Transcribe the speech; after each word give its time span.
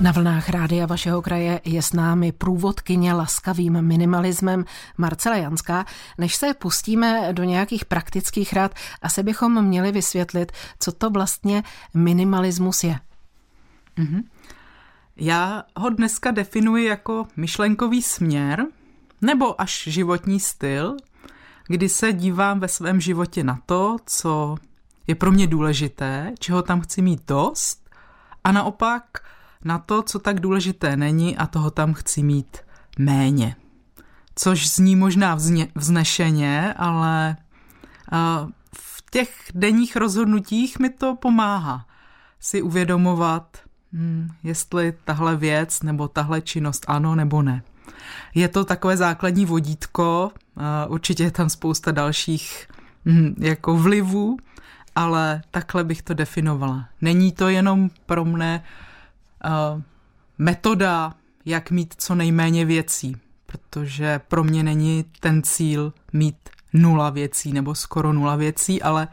Na 0.00 0.12
vlnách 0.12 0.48
rádia 0.48 0.86
vašeho 0.86 1.22
kraje 1.22 1.60
je 1.64 1.82
s 1.82 1.92
námi 1.92 2.32
průvodkyně 2.32 3.12
laskavým 3.12 3.82
minimalismem 3.82 4.64
Marcela 4.98 5.36
Janská. 5.36 5.84
Než 6.18 6.36
se 6.36 6.54
pustíme 6.54 7.32
do 7.32 7.44
nějakých 7.44 7.84
praktických 7.84 8.52
rád, 8.52 8.74
asi 9.02 9.22
bychom 9.22 9.64
měli 9.64 9.92
vysvětlit, 9.92 10.52
co 10.78 10.92
to 10.92 11.10
vlastně 11.10 11.62
minimalismus 11.94 12.84
je. 12.84 12.98
Mm-hmm. 13.98 14.22
Já 15.16 15.64
ho 15.76 15.90
dneska 15.90 16.30
definuji 16.30 16.86
jako 16.86 17.26
myšlenkový 17.36 18.02
směr 18.02 18.66
nebo 19.20 19.60
až 19.60 19.84
životní 19.86 20.40
styl, 20.40 20.96
kdy 21.66 21.88
se 21.88 22.12
dívám 22.12 22.60
ve 22.60 22.68
svém 22.68 23.00
životě 23.00 23.44
na 23.44 23.58
to, 23.66 23.96
co 24.06 24.56
je 25.06 25.14
pro 25.14 25.32
mě 25.32 25.46
důležité, 25.46 26.32
čeho 26.38 26.62
tam 26.62 26.80
chci 26.80 27.02
mít 27.02 27.26
dost 27.26 27.90
a 28.44 28.52
naopak 28.52 29.04
na 29.66 29.78
to, 29.78 30.02
co 30.02 30.18
tak 30.18 30.40
důležité 30.40 30.96
není 30.96 31.36
a 31.36 31.46
toho 31.46 31.70
tam 31.70 31.94
chci 31.94 32.22
mít 32.22 32.56
méně. 32.98 33.56
Což 34.34 34.70
zní 34.70 34.96
možná 34.96 35.34
vzně, 35.34 35.68
vznešeně, 35.74 36.74
ale 36.76 37.36
v 38.76 39.04
těch 39.10 39.30
denních 39.54 39.96
rozhodnutích 39.96 40.78
mi 40.78 40.90
to 40.90 41.16
pomáhá 41.16 41.86
si 42.40 42.62
uvědomovat, 42.62 43.58
hmm, 43.92 44.28
jestli 44.42 44.94
tahle 45.04 45.36
věc 45.36 45.82
nebo 45.82 46.08
tahle 46.08 46.40
činnost 46.40 46.84
ano 46.88 47.14
nebo 47.14 47.42
ne. 47.42 47.62
Je 48.34 48.48
to 48.48 48.64
takové 48.64 48.96
základní 48.96 49.46
vodítko, 49.46 50.30
určitě 50.88 51.22
je 51.24 51.30
tam 51.30 51.50
spousta 51.50 51.92
dalších 51.92 52.68
hm, 53.06 53.34
jako 53.38 53.76
vlivů, 53.76 54.36
ale 54.94 55.42
takhle 55.50 55.84
bych 55.84 56.02
to 56.02 56.14
definovala. 56.14 56.88
Není 57.00 57.32
to 57.32 57.48
jenom 57.48 57.90
pro 58.06 58.24
mne 58.24 58.62
uh, 58.64 58.86
metoda, 60.38 61.14
jak 61.44 61.70
mít 61.70 61.94
co 61.98 62.14
nejméně 62.14 62.64
věcí, 62.64 63.16
protože 63.46 64.20
pro 64.28 64.44
mě 64.44 64.62
není 64.62 65.04
ten 65.20 65.42
cíl 65.42 65.92
mít 66.12 66.36
nula 66.72 67.10
věcí 67.10 67.52
nebo 67.52 67.74
skoro 67.74 68.12
nula 68.12 68.36
věcí, 68.36 68.82
ale 68.82 69.08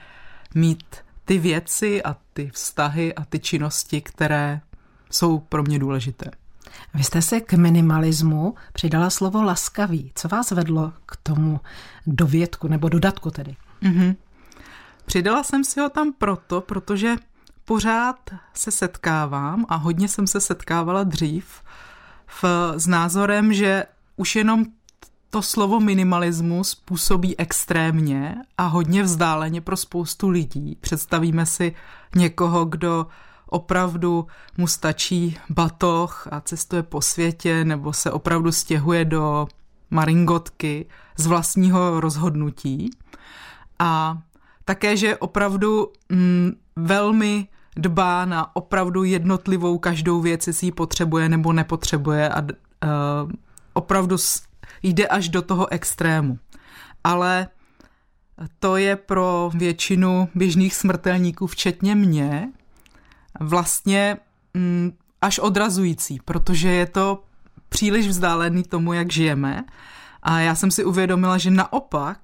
mít 0.56 0.96
ty 1.26 1.38
věci 1.38 2.04
a 2.04 2.18
ty 2.34 2.50
vztahy 2.54 3.16
a 3.16 3.26
ty 3.26 3.40
činnosti, 3.40 4.02
které 4.02 4.62
jsou 5.10 5.40
pro 5.40 5.64
mě 5.64 5.80
důležité. 5.80 6.32
Vy 6.94 7.04
jste 7.04 7.22
se 7.22 7.42
k 7.42 7.54
minimalismu 7.54 8.56
přidala 8.74 9.10
slovo 9.10 9.44
laskavý. 9.44 10.12
Co 10.16 10.28
vás 10.28 10.52
vedlo 10.52 10.94
k 11.06 11.16
tomu 11.16 11.60
dovědku 12.08 12.68
nebo 12.68 12.90
dodatku 12.90 13.32
tedy? 13.32 13.56
Mm-hmm. 13.82 14.16
Přidala 15.06 15.44
jsem 15.44 15.64
si 15.64 15.80
ho 15.80 15.90
tam 15.90 16.14
proto, 16.14 16.62
protože 16.62 17.16
pořád 17.66 18.30
se 18.54 18.72
setkávám 18.72 19.66
a 19.70 19.76
hodně 19.76 20.08
jsem 20.08 20.28
se 20.28 20.42
setkávala 20.42 21.04
dřív 21.04 21.46
v, 22.28 22.44
s 22.76 22.88
názorem, 22.88 23.54
že 23.54 23.84
už 24.16 24.36
jenom 24.36 24.66
to 25.30 25.42
slovo 25.42 25.80
minimalismus 25.80 26.76
působí 26.76 27.40
extrémně 27.40 28.36
a 28.58 28.66
hodně 28.66 29.04
vzdáleně 29.04 29.62
pro 29.62 29.78
spoustu 29.78 30.30
lidí. 30.30 30.78
Představíme 30.82 31.46
si 31.46 31.76
někoho, 32.16 32.66
kdo 32.66 33.08
opravdu 33.46 34.28
mu 34.58 34.68
stačí 34.68 35.38
batoh 35.50 36.28
a 36.32 36.42
cestuje 36.42 36.84
po 36.84 37.02
světě 37.02 37.66
nebo 37.66 37.94
se 37.94 38.12
opravdu 38.12 38.52
stěhuje 38.52 39.06
do 39.06 39.48
maringotky 39.90 40.86
z 41.18 41.28
vlastního 41.28 42.00
rozhodnutí. 42.00 42.90
A 43.80 44.18
také, 44.66 44.98
že 44.98 45.18
opravdu 45.18 45.92
mm, 46.10 46.52
velmi 46.76 47.48
dbá 47.76 48.26
na 48.26 48.56
opravdu 48.56 49.04
jednotlivou 49.04 49.78
každou 49.78 50.22
věc, 50.22 50.48
jestli 50.48 50.68
ji 50.68 50.72
potřebuje 50.72 51.30
nebo 51.30 51.54
nepotřebuje 51.54 52.30
a 52.30 52.42
uh, 52.42 52.50
opravdu 53.74 54.18
jde 54.84 55.08
až 55.08 55.30
do 55.30 55.42
toho 55.42 55.72
extrému. 55.72 56.40
Ale 57.04 57.48
to 58.60 58.78
je 58.78 58.96
pro 58.96 59.52
většinu 59.54 60.30
běžných 60.36 60.76
smrtelníků, 60.76 61.48
včetně 61.48 61.96
mě, 61.96 62.52
vlastně 63.40 64.18
mm, 64.54 64.92
až 65.22 65.40
odrazující, 65.40 66.20
protože 66.26 66.70
je 66.70 66.86
to 66.86 67.24
příliš 67.70 68.08
vzdálený 68.08 68.64
tomu, 68.64 68.94
jak 68.94 69.12
žijeme. 69.12 69.64
A 70.24 70.40
já 70.40 70.56
jsem 70.56 70.72
si 70.72 70.86
uvědomila, 70.86 71.38
že 71.38 71.52
naopak 71.52 72.18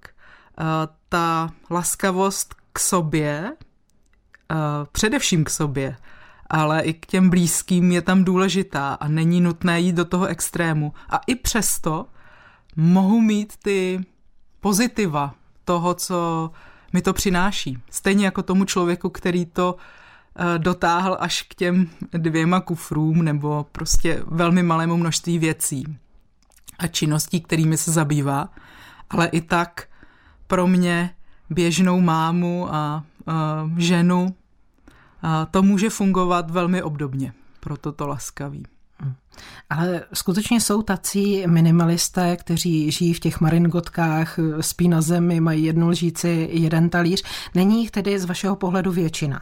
uh, 0.59 0.65
ta 1.09 1.49
laskavost 1.69 2.55
k 2.73 2.79
sobě, 2.79 3.53
především 4.91 5.43
k 5.43 5.49
sobě, 5.49 5.97
ale 6.49 6.81
i 6.81 6.93
k 6.93 7.05
těm 7.05 7.29
blízkým 7.29 7.91
je 7.91 8.01
tam 8.01 8.23
důležitá 8.23 8.93
a 8.93 9.07
není 9.07 9.41
nutné 9.41 9.79
jít 9.79 9.95
do 9.95 10.05
toho 10.05 10.25
extrému. 10.25 10.93
A 11.09 11.21
i 11.27 11.35
přesto 11.35 12.05
mohu 12.75 13.21
mít 13.21 13.53
ty 13.63 14.05
pozitiva 14.59 15.33
toho, 15.65 15.93
co 15.93 16.51
mi 16.93 17.01
to 17.01 17.13
přináší. 17.13 17.77
Stejně 17.91 18.25
jako 18.25 18.43
tomu 18.43 18.65
člověku, 18.65 19.09
který 19.09 19.45
to 19.45 19.73
uh, 19.73 20.57
dotáhl 20.57 21.17
až 21.19 21.41
k 21.41 21.55
těm 21.55 21.89
dvěma 22.11 22.59
kufrům 22.59 23.23
nebo 23.23 23.65
prostě 23.71 24.23
velmi 24.27 24.63
malému 24.63 24.97
množství 24.97 25.39
věcí 25.39 25.97
a 26.79 26.87
činností, 26.87 27.41
kterými 27.41 27.77
se 27.77 27.91
zabývá. 27.91 28.49
Ale 29.09 29.27
i 29.27 29.41
tak 29.41 29.87
pro 30.47 30.67
mě 30.67 31.15
běžnou 31.49 32.01
mámu 32.01 32.73
a 32.73 33.03
ženu, 33.77 34.35
a 35.21 35.45
to 35.45 35.63
může 35.63 35.89
fungovat 35.89 36.51
velmi 36.51 36.83
obdobně, 36.83 37.33
proto 37.59 37.91
to 37.91 38.07
laskavý. 38.07 38.63
Hmm. 38.99 39.13
Ale 39.69 40.03
skutečně 40.13 40.61
jsou 40.61 40.81
tací 40.81 41.47
minimalisté, 41.47 42.37
kteří 42.37 42.91
žijí 42.91 43.13
v 43.13 43.19
těch 43.19 43.41
maringotkách, 43.41 44.39
spí 44.61 44.87
na 44.87 45.01
zemi, 45.01 45.39
mají 45.39 45.63
jednu 45.63 45.89
lžíci, 45.89 46.49
jeden 46.51 46.89
talíř. 46.89 47.23
Není 47.55 47.81
jich 47.81 47.91
tedy 47.91 48.19
z 48.19 48.25
vašeho 48.25 48.55
pohledu 48.55 48.91
většina? 48.91 49.41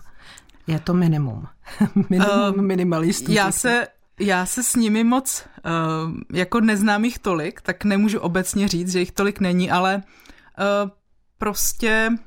Je 0.68 0.80
to 0.80 0.94
minimum. 0.94 1.48
minimum 2.10 2.56
uh, 2.56 2.62
minimalistů. 2.62 3.32
Já 3.32 3.52
se, 3.52 3.88
já 4.20 4.46
se 4.46 4.64
s 4.64 4.76
nimi 4.76 5.04
moc, 5.04 5.46
uh, 5.66 6.14
jako 6.34 6.60
neznám 6.60 7.06
jich 7.06 7.20
tolik, 7.20 7.62
tak 7.62 7.86
nemůžu 7.86 8.20
obecně 8.20 8.68
říct, 8.68 8.92
že 8.92 9.00
jich 9.00 9.12
tolik 9.12 9.40
není, 9.40 9.72
ale 9.72 9.96
uh, 9.96 10.90
prostě 11.38 12.10
uh, 12.12 12.18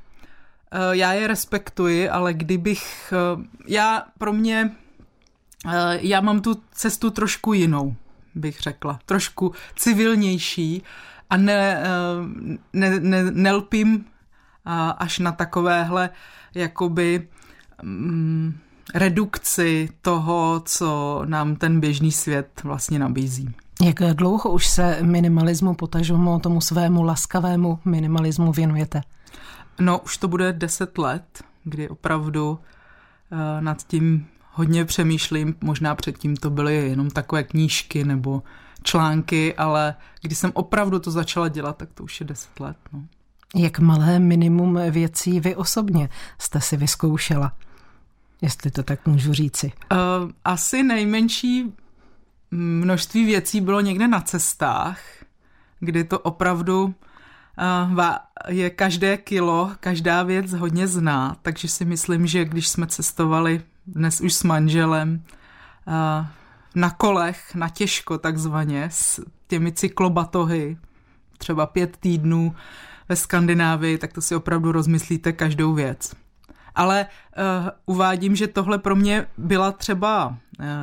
já 0.90 1.12
je 1.12 1.26
respektuji, 1.26 2.08
ale 2.08 2.34
kdybych, 2.34 3.12
uh, 3.36 3.44
já 3.66 4.04
pro 4.18 4.32
mě, 4.32 4.70
uh, 5.66 5.72
já 6.00 6.20
mám 6.20 6.40
tu 6.40 6.62
cestu 6.72 7.10
trošku 7.10 7.52
jinou, 7.52 7.94
bych 8.34 8.60
řekla, 8.60 8.98
trošku 9.06 9.52
civilnější 9.76 10.82
a 11.30 11.36
ne, 11.36 11.82
ne, 12.72 13.00
ne, 13.00 13.30
nelpím 13.30 14.04
až 14.98 15.18
na 15.18 15.32
takovéhle 15.32 16.10
jakoby 16.54 17.28
um, 17.82 18.58
redukci 18.94 19.88
toho, 20.02 20.62
co 20.64 21.22
nám 21.24 21.56
ten 21.56 21.80
běžný 21.80 22.12
svět 22.12 22.60
vlastně 22.64 22.98
nabízí. 22.98 23.54
Jak 23.82 23.96
dlouho 24.16 24.50
už 24.50 24.66
se 24.66 24.98
minimalismu, 25.02 25.74
potažmo 25.74 26.38
tomu 26.40 26.60
svému 26.60 27.02
laskavému 27.02 27.78
minimalismu 27.84 28.52
věnujete? 28.52 29.02
No, 29.80 29.98
už 29.98 30.16
to 30.16 30.28
bude 30.28 30.52
deset 30.52 30.98
let, 30.98 31.42
kdy 31.64 31.88
opravdu 31.88 32.50
uh, 32.50 33.38
nad 33.60 33.86
tím 33.86 34.26
hodně 34.52 34.84
přemýšlím. 34.84 35.54
Možná 35.60 35.94
předtím 35.94 36.36
to 36.36 36.50
byly 36.50 36.76
jenom 36.76 37.10
takové 37.10 37.42
knížky 37.42 38.04
nebo 38.04 38.42
články, 38.82 39.54
ale 39.54 39.94
když 40.22 40.38
jsem 40.38 40.50
opravdu 40.54 40.98
to 40.98 41.10
začala 41.10 41.48
dělat, 41.48 41.76
tak 41.76 41.88
to 41.94 42.04
už 42.04 42.20
je 42.20 42.26
deset 42.26 42.60
let. 42.60 42.76
No. 42.92 43.02
Jak 43.56 43.78
malé 43.78 44.18
minimum 44.18 44.78
věcí 44.90 45.40
vy 45.40 45.56
osobně 45.56 46.08
jste 46.38 46.60
si 46.60 46.76
vyzkoušela? 46.76 47.52
Jestli 48.42 48.70
to 48.70 48.82
tak 48.82 49.06
můžu 49.06 49.32
říci. 49.32 49.72
Uh, 49.92 50.30
asi 50.44 50.82
nejmenší 50.82 51.74
množství 52.50 53.24
věcí 53.24 53.60
bylo 53.60 53.80
někde 53.80 54.08
na 54.08 54.20
cestách, 54.20 55.00
kdy 55.80 56.04
to 56.04 56.18
opravdu 56.18 56.94
je 58.48 58.70
každé 58.70 59.16
kilo, 59.16 59.70
každá 59.80 60.22
věc 60.22 60.52
hodně 60.52 60.86
zná, 60.86 61.36
takže 61.42 61.68
si 61.68 61.84
myslím, 61.84 62.26
že 62.26 62.44
když 62.44 62.68
jsme 62.68 62.86
cestovali 62.86 63.62
dnes 63.86 64.20
už 64.20 64.34
s 64.34 64.42
manželem 64.42 65.22
na 66.74 66.90
kolech, 66.90 67.54
na 67.54 67.68
těžko 67.68 68.18
takzvaně, 68.18 68.88
s 68.92 69.20
těmi 69.48 69.72
cyklobatohy, 69.72 70.76
třeba 71.38 71.66
pět 71.66 71.96
týdnů 71.96 72.54
ve 73.08 73.16
Skandinávii, 73.16 73.98
tak 73.98 74.12
to 74.12 74.20
si 74.20 74.34
opravdu 74.34 74.72
rozmyslíte 74.72 75.32
každou 75.32 75.74
věc 75.74 76.14
ale 76.80 77.06
uh, 77.06 77.68
uvádím, 77.86 78.36
že 78.36 78.46
tohle 78.46 78.78
pro 78.78 78.96
mě 78.96 79.26
byla 79.38 79.72
třeba 79.72 80.26
uh, 80.26 80.34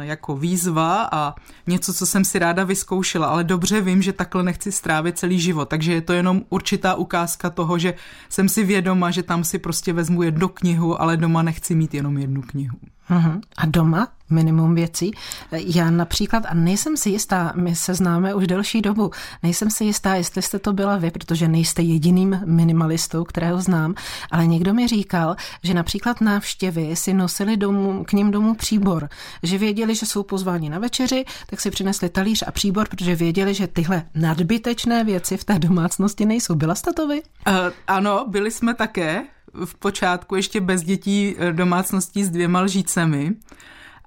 jako 0.01 0.37
výzva 0.37 1.09
a 1.11 1.35
něco, 1.67 1.93
co 1.93 2.05
jsem 2.05 2.25
si 2.25 2.39
ráda 2.39 2.63
vyzkoušela, 2.63 3.27
ale 3.27 3.43
dobře 3.43 3.81
vím, 3.81 4.01
že 4.01 4.13
takhle 4.13 4.43
nechci 4.43 4.71
strávit 4.71 5.17
celý 5.17 5.39
život, 5.39 5.69
takže 5.69 5.93
je 5.93 6.01
to 6.01 6.13
jenom 6.13 6.41
určitá 6.49 6.95
ukázka 6.95 7.49
toho, 7.49 7.77
že 7.77 7.93
jsem 8.29 8.49
si 8.49 8.63
vědoma, 8.63 9.11
že 9.11 9.23
tam 9.23 9.43
si 9.43 9.59
prostě 9.59 9.93
vezmu 9.93 10.23
jednu 10.23 10.47
knihu, 10.47 11.01
ale 11.01 11.17
doma 11.17 11.41
nechci 11.41 11.75
mít 11.75 11.93
jenom 11.93 12.17
jednu 12.17 12.41
knihu. 12.41 12.77
Uh-huh. 13.09 13.41
A 13.57 13.65
doma? 13.65 14.07
Minimum 14.29 14.75
věcí. 14.75 15.11
Já 15.51 15.89
například, 15.89 16.43
a 16.47 16.53
nejsem 16.53 16.97
si 16.97 17.09
jistá, 17.09 17.53
my 17.55 17.75
se 17.75 17.93
známe 17.93 18.33
už 18.33 18.47
delší 18.47 18.81
dobu, 18.81 19.11
nejsem 19.43 19.69
si 19.69 19.83
jistá, 19.83 20.15
jestli 20.15 20.41
jste 20.41 20.59
to 20.59 20.73
byla 20.73 20.97
vy, 20.97 21.11
protože 21.11 21.47
nejste 21.47 21.81
jediným 21.81 22.41
minimalistou, 22.45 23.23
kterého 23.23 23.61
znám, 23.61 23.95
ale 24.31 24.47
někdo 24.47 24.73
mi 24.73 24.87
říkal, 24.87 25.35
že 25.63 25.73
například 25.73 26.21
návštěvy 26.21 26.95
si 26.95 27.13
nosili 27.13 27.57
domů, 27.57 28.03
k 28.03 28.13
ním 28.13 28.31
domů 28.31 28.55
příbor, 28.55 29.09
že 29.43 29.57
věděli, 29.57 29.95
že 29.95 30.05
jsou 30.05 30.23
pozváni 30.23 30.69
na 30.69 30.79
večeři, 30.79 31.25
tak 31.47 31.61
si 31.61 31.71
přinesli 31.71 32.09
talíř 32.09 32.43
a 32.47 32.51
příbor, 32.51 32.87
protože 32.89 33.15
věděli, 33.15 33.53
že 33.53 33.67
tyhle 33.67 34.03
nadbytečné 34.15 35.03
věci 35.03 35.37
v 35.37 35.43
té 35.43 35.59
domácnosti 35.59 36.25
nejsou. 36.25 36.55
Byla 36.55 36.75
jste 36.75 36.93
to 36.93 37.07
vy? 37.07 37.21
Uh, 37.21 37.53
ano, 37.87 38.25
byli 38.27 38.51
jsme 38.51 38.73
také 38.73 39.23
v 39.65 39.75
počátku 39.75 40.35
ještě 40.35 40.61
bez 40.61 40.83
dětí 40.83 41.35
eh, 41.37 41.53
domácností 41.53 42.23
s 42.23 42.29
dvěma 42.29 42.61
lžícemi, 42.61 43.35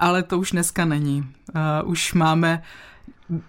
ale 0.01 0.23
to 0.23 0.39
už 0.39 0.51
dneska 0.51 0.85
není. 0.85 1.19
Uh, 1.83 1.91
už 1.91 2.13
máme 2.15 2.63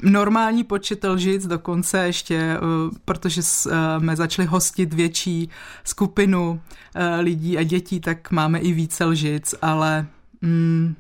normální 0.04 0.64
počet 0.64 1.04
lžic, 1.04 1.48
dokonce 1.48 2.06
ještě, 2.06 2.58
uh, 2.58 2.98
protože 3.06 3.44
jsme 3.44 4.16
začali 4.16 4.46
hostit 4.46 4.94
větší 4.94 5.50
skupinu 5.84 6.62
lidí 7.20 7.58
a 7.58 7.64
dětí, 7.64 8.00
tak 8.00 8.32
máme 8.32 8.60
i 8.60 8.72
více 8.72 9.06
lžic, 9.06 9.56
ale 9.62 10.06
mm, 10.42 10.96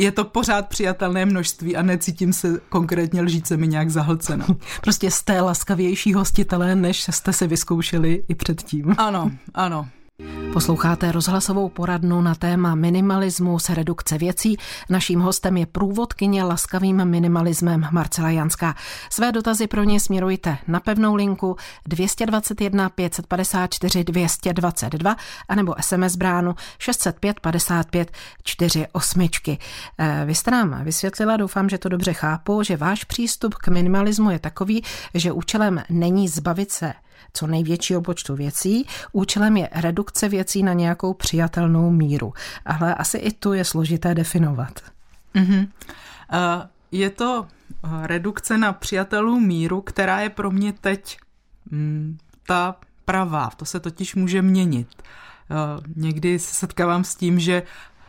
je 0.00 0.12
to 0.12 0.24
pořád 0.24 0.68
přijatelné 0.68 1.26
množství 1.26 1.76
a 1.76 1.82
necítím 1.82 2.32
se 2.32 2.60
konkrétně 2.68 3.22
lžícemi 3.22 3.68
nějak 3.68 3.90
zahlcena. 3.90 4.46
Prostě 4.80 5.10
jste 5.10 5.40
laskavější 5.40 6.14
hostitelé, 6.14 6.74
než 6.74 7.06
jste 7.10 7.32
si 7.32 7.46
vyzkoušeli 7.46 8.24
i 8.28 8.34
předtím. 8.34 8.94
Ano, 8.98 9.30
ano. 9.54 9.88
Posloucháte 10.52 11.12
rozhlasovou 11.12 11.68
poradnu 11.68 12.20
na 12.20 12.34
téma 12.34 12.74
minimalismus, 12.74 13.68
redukce 13.68 14.18
věcí. 14.18 14.56
Naším 14.88 15.20
hostem 15.20 15.56
je 15.56 15.66
průvodkyně 15.66 16.44
laskavým 16.44 17.04
minimalismem 17.04 17.86
Marcela 17.90 18.30
Janská. 18.30 18.74
Své 19.10 19.32
dotazy 19.32 19.66
pro 19.66 19.84
ně 19.84 20.00
směrujte 20.00 20.58
na 20.68 20.80
pevnou 20.80 21.14
linku 21.14 21.56
221 21.86 22.88
554 22.88 24.04
222 24.04 25.16
anebo 25.48 25.74
SMS 25.80 26.16
bránu 26.16 26.54
605 26.78 27.40
55 27.40 28.12
48. 28.42 29.28
Vy 30.24 30.34
jste 30.34 30.50
nám 30.50 30.84
vysvětlila, 30.84 31.36
doufám, 31.36 31.68
že 31.68 31.78
to 31.78 31.88
dobře 31.88 32.12
chápu, 32.12 32.62
že 32.62 32.76
váš 32.76 33.04
přístup 33.04 33.54
k 33.54 33.68
minimalismu 33.68 34.30
je 34.30 34.38
takový, 34.38 34.82
že 35.14 35.32
účelem 35.32 35.82
není 35.90 36.28
zbavit 36.28 36.70
se 36.70 36.92
co 37.32 37.46
největšího 37.46 38.02
počtu 38.02 38.36
věcí. 38.36 38.86
Účelem 39.12 39.56
je 39.56 39.68
redukce 39.72 40.28
věcí 40.28 40.62
na 40.62 40.72
nějakou 40.72 41.14
přijatelnou 41.14 41.90
míru. 41.90 42.32
Ale 42.66 42.94
asi 42.94 43.18
i 43.18 43.32
tu 43.32 43.52
je 43.52 43.64
složité 43.64 44.14
definovat. 44.14 44.80
Mm-hmm. 45.34 45.68
Uh, 46.32 46.62
je 46.92 47.10
to 47.10 47.46
eh, 47.84 48.06
redukce 48.06 48.58
na 48.58 48.72
přijatelnou 48.72 49.40
míru, 49.40 49.80
která 49.80 50.20
je 50.20 50.30
pro 50.30 50.50
mě 50.50 50.72
teď 50.72 51.18
mm, 51.70 52.18
ta 52.46 52.76
pravá. 53.04 53.50
To 53.56 53.64
se 53.64 53.80
totiž 53.80 54.14
může 54.14 54.42
měnit. 54.42 54.88
Uh, 55.50 55.84
někdy 55.96 56.38
se 56.38 56.54
setkávám 56.54 57.04
s 57.04 57.14
tím, 57.14 57.40
že 57.40 57.62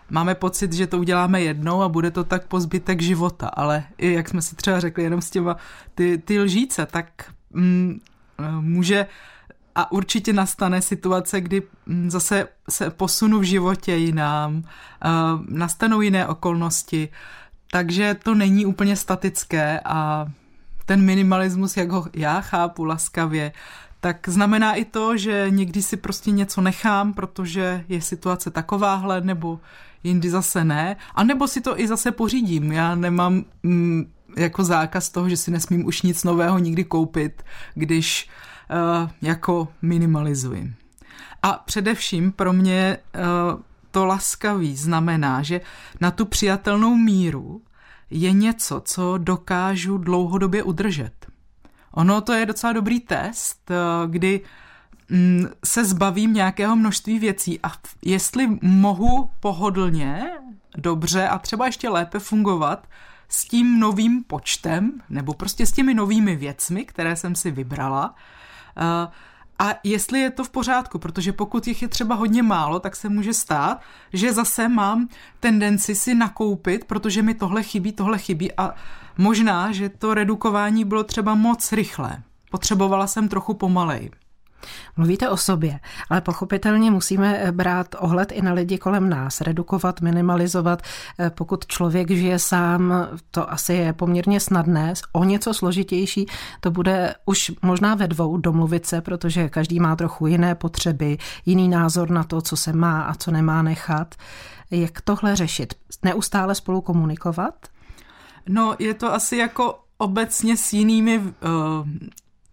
máme 0.09 0.35
pocit, 0.35 0.73
že 0.73 0.87
to 0.87 0.99
uděláme 0.99 1.41
jednou 1.41 1.81
a 1.81 1.89
bude 1.89 2.11
to 2.11 2.23
tak 2.23 2.47
po 2.47 2.59
zbytek 2.59 3.01
života, 3.01 3.47
ale 3.47 3.83
jak 3.97 4.29
jsme 4.29 4.41
si 4.41 4.55
třeba 4.55 4.79
řekli 4.79 5.03
jenom 5.03 5.21
s 5.21 5.29
těma 5.29 5.57
ty, 5.95 6.17
ty 6.17 6.39
lžíce, 6.39 6.85
tak 6.85 7.31
mm, 7.51 7.99
může 8.59 9.07
a 9.75 9.91
určitě 9.91 10.33
nastane 10.33 10.81
situace, 10.81 11.41
kdy 11.41 11.61
hm, 11.87 12.09
zase 12.09 12.47
se 12.69 12.89
posunu 12.89 13.39
v 13.39 13.43
životě 13.43 13.95
jinam, 13.95 14.63
eh, 14.63 15.07
nastanou 15.49 16.01
jiné 16.01 16.27
okolnosti, 16.27 17.09
takže 17.71 18.15
to 18.23 18.35
není 18.35 18.65
úplně 18.65 18.95
statické 18.95 19.79
a 19.85 20.27
ten 20.85 21.01
minimalismus, 21.01 21.77
jak 21.77 21.91
ho 21.91 22.07
já 22.13 22.41
chápu 22.41 22.83
laskavě, 22.83 23.51
tak 23.99 24.29
znamená 24.29 24.73
i 24.73 24.85
to, 24.85 25.17
že 25.17 25.45
někdy 25.49 25.81
si 25.81 25.97
prostě 25.97 26.31
něco 26.31 26.61
nechám, 26.61 27.13
protože 27.13 27.85
je 27.89 28.01
situace 28.01 28.51
takováhle, 28.51 29.21
nebo 29.21 29.59
jindy 30.03 30.29
zase 30.29 30.63
ne, 30.63 30.95
a 31.15 31.23
nebo 31.23 31.47
si 31.47 31.61
to 31.61 31.79
i 31.79 31.87
zase 31.87 32.11
pořídím. 32.11 32.71
Já 32.71 32.95
nemám 32.95 33.43
mm, 33.63 34.11
jako 34.37 34.63
zákaz 34.63 35.09
toho, 35.09 35.29
že 35.29 35.37
si 35.37 35.51
nesmím 35.51 35.85
už 35.85 36.01
nic 36.01 36.23
nového 36.23 36.59
nikdy 36.59 36.83
koupit, 36.83 37.43
když 37.73 38.29
uh, 38.69 39.09
jako 39.21 39.67
minimalizuji. 39.81 40.73
A 41.43 41.53
především 41.53 42.31
pro 42.31 42.53
mě 42.53 42.97
uh, 43.15 43.61
to 43.91 44.05
laskavý 44.05 44.75
znamená, 44.75 45.41
že 45.41 45.61
na 46.01 46.11
tu 46.11 46.25
přijatelnou 46.25 46.95
míru 46.95 47.61
je 48.09 48.31
něco, 48.31 48.81
co 48.85 49.17
dokážu 49.17 49.97
dlouhodobě 49.97 50.63
udržet. 50.63 51.13
Ono 51.91 52.21
to 52.21 52.33
je 52.33 52.45
docela 52.45 52.73
dobrý 52.73 52.99
test, 52.99 53.69
uh, 53.69 54.11
kdy 54.11 54.41
mm, 55.09 55.45
se 55.65 55.85
zbavím 55.85 56.33
nějakého 56.33 56.75
množství 56.75 57.19
věcí 57.19 57.59
a 57.63 57.71
jestli 58.05 58.57
mohu 58.61 59.29
pohodlně, 59.39 60.23
dobře 60.77 61.27
a 61.27 61.39
třeba 61.39 61.65
ještě 61.65 61.89
lépe 61.89 62.19
fungovat 62.19 62.87
s 63.31 63.45
tím 63.45 63.79
novým 63.79 64.23
počtem, 64.23 64.91
nebo 65.09 65.33
prostě 65.33 65.65
s 65.65 65.71
těmi 65.71 65.93
novými 65.93 66.35
věcmi, 66.35 66.85
které 66.85 67.15
jsem 67.15 67.35
si 67.35 67.51
vybrala. 67.51 68.15
Eh, 68.77 69.11
a 69.59 69.75
jestli 69.83 70.19
je 70.19 70.31
to 70.31 70.43
v 70.43 70.49
pořádku, 70.49 70.99
protože 70.99 71.33
pokud 71.33 71.67
jich 71.67 71.81
je 71.81 71.87
třeba 71.87 72.15
hodně 72.15 72.43
málo, 72.43 72.79
tak 72.79 72.95
se 72.95 73.09
může 73.09 73.33
stát, 73.33 73.81
že 74.13 74.33
zase 74.33 74.69
mám 74.69 75.07
tendenci 75.39 75.95
si 75.95 76.15
nakoupit, 76.15 76.85
protože 76.85 77.21
mi 77.21 77.33
tohle 77.33 77.63
chybí, 77.63 77.91
tohle 77.91 78.17
chybí 78.17 78.57
a 78.57 78.73
možná, 79.17 79.71
že 79.71 79.89
to 79.89 80.13
redukování 80.13 80.85
bylo 80.85 81.03
třeba 81.03 81.35
moc 81.35 81.71
rychlé. 81.71 82.23
Potřebovala 82.51 83.07
jsem 83.07 83.27
trochu 83.27 83.53
pomalej. 83.53 84.11
Mluvíte 84.97 85.29
o 85.29 85.37
sobě, 85.37 85.79
ale 86.09 86.21
pochopitelně 86.21 86.91
musíme 86.91 87.37
eh, 87.37 87.51
brát 87.51 87.95
ohled 87.99 88.31
i 88.31 88.41
na 88.41 88.53
lidi 88.53 88.77
kolem 88.77 89.09
nás, 89.09 89.41
redukovat, 89.41 90.01
minimalizovat. 90.01 90.81
Eh, 91.19 91.29
pokud 91.29 91.67
člověk 91.67 92.11
žije 92.11 92.39
sám, 92.39 93.07
to 93.31 93.51
asi 93.51 93.73
je 93.73 93.93
poměrně 93.93 94.39
snadné. 94.39 94.93
O 95.13 95.23
něco 95.23 95.53
složitější 95.53 96.25
to 96.59 96.71
bude 96.71 97.15
už 97.25 97.51
možná 97.61 97.95
ve 97.95 98.07
dvou 98.07 98.37
domluvit 98.37 98.85
se, 98.85 99.01
protože 99.01 99.49
každý 99.49 99.79
má 99.79 99.95
trochu 99.95 100.27
jiné 100.27 100.55
potřeby, 100.55 101.17
jiný 101.45 101.69
názor 101.69 102.09
na 102.09 102.23
to, 102.23 102.41
co 102.41 102.57
se 102.57 102.73
má 102.73 103.01
a 103.01 103.15
co 103.15 103.31
nemá 103.31 103.61
nechat. 103.61 104.15
Jak 104.71 105.01
tohle 105.01 105.35
řešit? 105.35 105.73
Neustále 106.03 106.55
spolu 106.55 106.81
komunikovat? 106.81 107.67
No, 108.49 108.75
je 108.79 108.93
to 108.93 109.13
asi 109.13 109.37
jako 109.37 109.79
obecně 109.97 110.57
s 110.57 110.73
jinými 110.73 111.19
uh, 111.19 111.31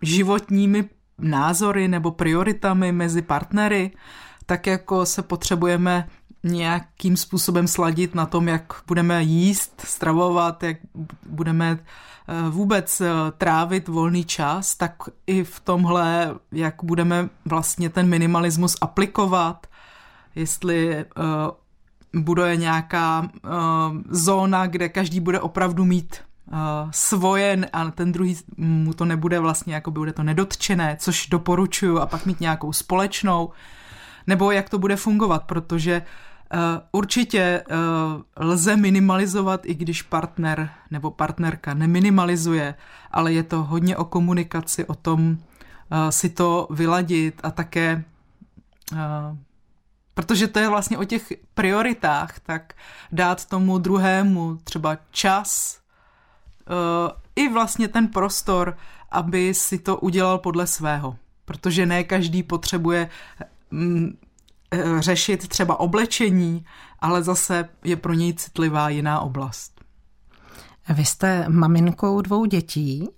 životními 0.03 0.89
názory 1.19 1.89
nebo 1.89 2.11
prioritami 2.11 2.93
mezi 2.93 3.23
partnery, 3.23 3.91
tak 4.47 4.67
jako 4.67 5.07
se 5.07 5.23
potřebujeme 5.23 6.09
nějakým 6.45 7.17
způsobem 7.17 7.69
sladit 7.69 8.15
na 8.15 8.27
tom, 8.27 8.49
jak 8.49 8.83
budeme 8.87 9.23
jíst, 9.23 9.81
stravovat, 9.81 10.63
jak 10.63 10.77
budeme 11.27 11.79
eh, 11.79 12.51
vůbec 12.51 13.01
eh, 13.01 13.09
trávit 13.39 13.89
volný 13.89 14.25
čas, 14.25 14.75
tak 14.75 14.95
i 15.27 15.45
v 15.45 15.61
tomhle, 15.61 16.35
jak 16.53 16.75
budeme 16.83 17.29
vlastně 17.45 17.91
ten 17.91 18.09
minimalismus 18.09 18.77
aplikovat, 18.81 19.67
jestli 20.35 21.05
uh, 22.15 22.23
bude 22.23 22.57
nějaká 22.57 23.29
zóna, 24.11 24.67
kde 24.67 24.89
každý 24.89 25.21
bude 25.21 25.41
opravdu 25.41 25.85
mít 25.85 26.17
uh, 26.53 26.59
svoje 26.91 27.67
a 27.73 27.91
ten 27.91 28.13
druhý 28.13 28.37
mu 28.57 28.95
to 28.95 29.05
nebude 29.05 29.41
vlastně, 29.41 29.75
jako 29.75 29.91
bude 29.91 30.13
to 30.13 30.23
nedotčené, 30.23 30.97
což 31.01 31.27
doporučuju 31.27 31.99
a 31.99 32.07
pak 32.07 32.27
mít 32.27 32.41
nějakou 32.41 32.73
společnou, 32.73 33.51
nebo 34.27 34.51
jak 34.51 34.71
to 34.71 34.79
bude 34.79 34.97
fungovat, 34.97 35.45
protože 35.45 36.03
uh, 36.03 36.59
určitě 36.93 37.65
uh, 37.71 38.47
lze 38.49 38.77
minimalizovat, 38.77 39.61
i 39.67 39.75
když 39.75 40.03
partner 40.03 40.71
nebo 40.91 41.11
partnerka 41.11 41.75
neminimalizuje, 41.75 42.75
ale 43.11 43.33
je 43.33 43.43
to 43.43 43.63
hodně 43.63 43.97
o 43.97 44.05
komunikaci, 44.05 44.85
o 44.85 44.95
tom 44.95 45.31
uh, 45.31 45.37
si 46.11 46.29
to 46.29 46.69
vyladit 46.71 47.41
a 47.43 47.51
také 47.51 48.05
protože 50.15 50.49
to 50.49 50.59
je 50.59 50.69
vlastně 50.69 50.99
o 50.99 51.05
těch 51.05 51.33
prioritách, 51.55 52.41
tak 52.41 52.75
dát 53.13 53.47
tomu 53.47 53.79
druhému 53.79 54.59
třeba 54.65 54.99
čas, 55.11 55.79
i 57.37 57.49
vlastně 57.49 57.89
ten 57.89 58.09
prostor, 58.09 58.77
aby 59.11 59.55
si 59.55 59.79
to 59.79 59.97
udělal 59.97 60.39
podle 60.39 60.67
svého. 60.67 61.17
Protože 61.45 61.87
ne 61.87 62.05
každý 62.05 62.43
potřebuje 62.43 63.11
mm, 63.71 64.19
eh, 64.71 65.03
řešit 65.03 65.49
třeba 65.49 65.81
oblečení, 65.81 66.65
ale 66.99 67.23
zase 67.23 67.69
je 67.85 67.97
pro 67.97 68.13
něj 68.13 68.35
citlivá 68.35 68.89
jiná 68.89 69.21
oblast. 69.21 69.81
Vy 70.89 71.05
jste 71.05 71.49
maminkou 71.49 72.21
dvou 72.21 72.45
dětí. 72.45 73.09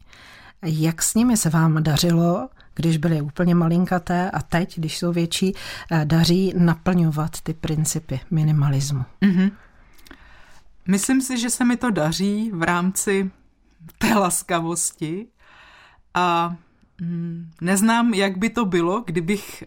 Jak 0.62 1.02
s 1.02 1.14
nimi 1.14 1.36
se 1.36 1.50
vám 1.50 1.82
dařilo, 1.82 2.48
když 2.74 2.96
byly 2.96 3.20
úplně 3.20 3.54
malinkaté 3.54 4.30
a 4.30 4.42
teď, 4.42 4.78
když 4.78 4.98
jsou 4.98 5.12
větší, 5.12 5.54
eh, 5.90 6.04
daří 6.04 6.52
naplňovat 6.56 7.40
ty 7.40 7.54
principy 7.54 8.20
minimalismu? 8.30 9.04
Mm-hmm. 9.22 9.50
myslím 10.88 11.20
si, 11.20 11.38
že 11.38 11.50
se 11.50 11.64
mi 11.64 11.76
to 11.76 11.90
daří 11.90 12.50
v 12.54 12.62
rámci 12.62 13.30
té 13.98 14.14
laskavosti. 14.14 15.26
A 16.14 16.56
mm, 17.00 17.50
neznám, 17.60 18.14
jak 18.14 18.38
by 18.38 18.50
to 18.50 18.64
bylo, 18.64 19.00
kdybych 19.00 19.64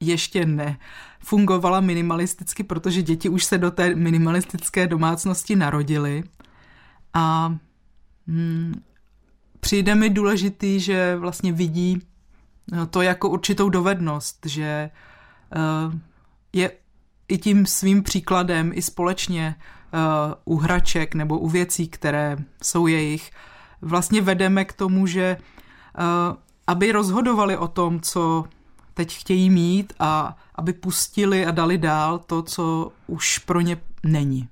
ještě 0.00 0.46
ne 0.46 0.78
fungovala 1.20 1.80
minimalisticky, 1.80 2.64
protože 2.64 3.02
děti 3.02 3.28
už 3.28 3.44
se 3.44 3.58
do 3.58 3.70
té 3.70 3.94
minimalistické 3.94 4.86
domácnosti 4.86 5.56
narodily. 5.56 6.22
A 7.14 7.54
mm, 8.26 8.82
přijde 9.60 9.94
mi 9.94 10.10
důležitý, 10.10 10.80
že 10.80 11.16
vlastně 11.16 11.52
vidí 11.52 12.02
no, 12.72 12.86
to 12.86 13.02
jako 13.02 13.28
určitou 13.28 13.68
dovednost, 13.68 14.46
že 14.46 14.90
uh, 15.56 15.94
je 16.52 16.70
i 17.28 17.38
tím 17.38 17.66
svým 17.66 18.02
příkladem 18.02 18.70
i 18.74 18.82
společně 18.82 19.56
u 20.44 20.56
hraček 20.56 21.14
nebo 21.14 21.38
u 21.38 21.48
věcí, 21.48 21.88
které 21.88 22.36
jsou 22.62 22.86
jejich, 22.86 23.30
vlastně 23.82 24.20
vedeme 24.20 24.64
k 24.64 24.72
tomu, 24.72 25.06
že 25.06 25.36
uh, 25.38 26.36
aby 26.66 26.92
rozhodovali 26.92 27.56
o 27.56 27.68
tom, 27.68 28.00
co 28.00 28.44
teď 28.94 29.16
chtějí 29.18 29.50
mít 29.50 29.92
a 29.98 30.36
aby 30.54 30.72
pustili 30.72 31.46
a 31.46 31.50
dali 31.50 31.78
dál 31.78 32.18
to, 32.18 32.42
co 32.42 32.92
už 33.06 33.38
pro 33.38 33.60
ně 33.60 33.76
není. 34.02 34.48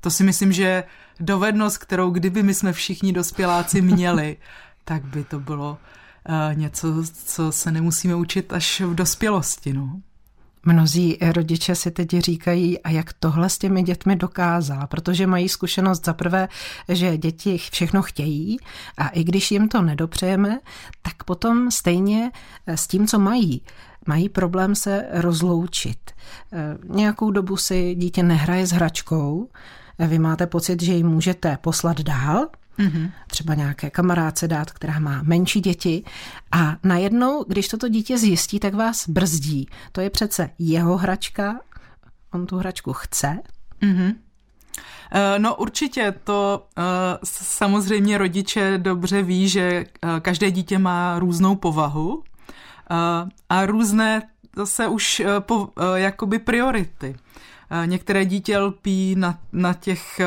To 0.00 0.10
si 0.10 0.24
myslím, 0.24 0.52
že 0.52 0.84
dovednost, 1.20 1.78
kterou 1.78 2.10
kdyby 2.10 2.42
my 2.42 2.54
jsme 2.54 2.72
všichni 2.72 3.12
dospěláci 3.12 3.82
měli, 3.82 4.36
tak 4.84 5.04
by 5.04 5.24
to 5.24 5.40
bylo 5.40 5.78
uh, 6.28 6.58
něco, 6.58 6.88
co 7.24 7.52
se 7.52 7.70
nemusíme 7.70 8.14
učit 8.14 8.52
až 8.52 8.80
v 8.80 8.94
dospělosti. 8.94 9.72
No. 9.72 10.00
Mnozí 10.66 11.18
rodiče 11.32 11.74
si 11.74 11.90
teď 11.90 12.08
říkají, 12.18 12.80
a 12.80 12.90
jak 12.90 13.12
tohle 13.12 13.50
s 13.50 13.58
těmi 13.58 13.82
dětmi 13.82 14.16
dokázala, 14.16 14.86
protože 14.86 15.26
mají 15.26 15.48
zkušenost 15.48 16.04
za 16.04 16.14
prvé, 16.14 16.48
že 16.88 17.16
děti 17.18 17.58
všechno 17.58 18.02
chtějí 18.02 18.58
a 18.98 19.08
i 19.08 19.24
když 19.24 19.50
jim 19.50 19.68
to 19.68 19.82
nedopřejeme, 19.82 20.58
tak 21.02 21.24
potom 21.24 21.70
stejně 21.70 22.30
s 22.66 22.86
tím, 22.86 23.06
co 23.06 23.18
mají, 23.18 23.62
mají 24.06 24.28
problém 24.28 24.74
se 24.74 25.06
rozloučit. 25.10 26.10
Nějakou 26.88 27.30
dobu 27.30 27.56
si 27.56 27.94
dítě 27.94 28.22
nehraje 28.22 28.66
s 28.66 28.70
hračkou, 28.70 29.48
vy 29.98 30.18
máte 30.18 30.46
pocit, 30.46 30.82
že 30.82 30.92
ji 30.92 31.02
můžete 31.04 31.58
poslat 31.60 32.00
dál, 32.00 32.46
Mm-hmm. 32.78 33.10
Třeba 33.26 33.54
nějaké 33.54 33.90
kamarádce 33.90 34.48
dát, 34.48 34.70
která 34.70 34.98
má 34.98 35.22
menší 35.22 35.60
děti. 35.60 36.04
A 36.52 36.76
najednou, 36.84 37.44
když 37.48 37.68
toto 37.68 37.88
dítě 37.88 38.18
zjistí, 38.18 38.60
tak 38.60 38.74
vás 38.74 39.08
brzdí. 39.08 39.68
To 39.92 40.00
je 40.00 40.10
přece 40.10 40.50
jeho 40.58 40.96
hračka, 40.96 41.60
on 42.32 42.46
tu 42.46 42.58
hračku 42.58 42.92
chce. 42.92 43.38
Mm-hmm. 43.82 44.14
No 45.38 45.54
určitě 45.54 46.14
to 46.24 46.66
samozřejmě 47.24 48.18
rodiče 48.18 48.78
dobře 48.78 49.22
ví, 49.22 49.48
že 49.48 49.84
každé 50.22 50.50
dítě 50.50 50.78
má 50.78 51.18
různou 51.18 51.56
povahu 51.56 52.22
a 53.48 53.66
různé 53.66 54.22
zase 54.56 54.88
už 54.88 55.22
jakoby 55.94 56.38
priority. 56.38 57.16
Eh, 57.74 57.86
některé 57.86 58.24
dítě 58.24 58.58
lpí 58.58 59.14
na, 59.18 59.38
na 59.52 59.74
těch 59.74 60.20
eh, 60.20 60.26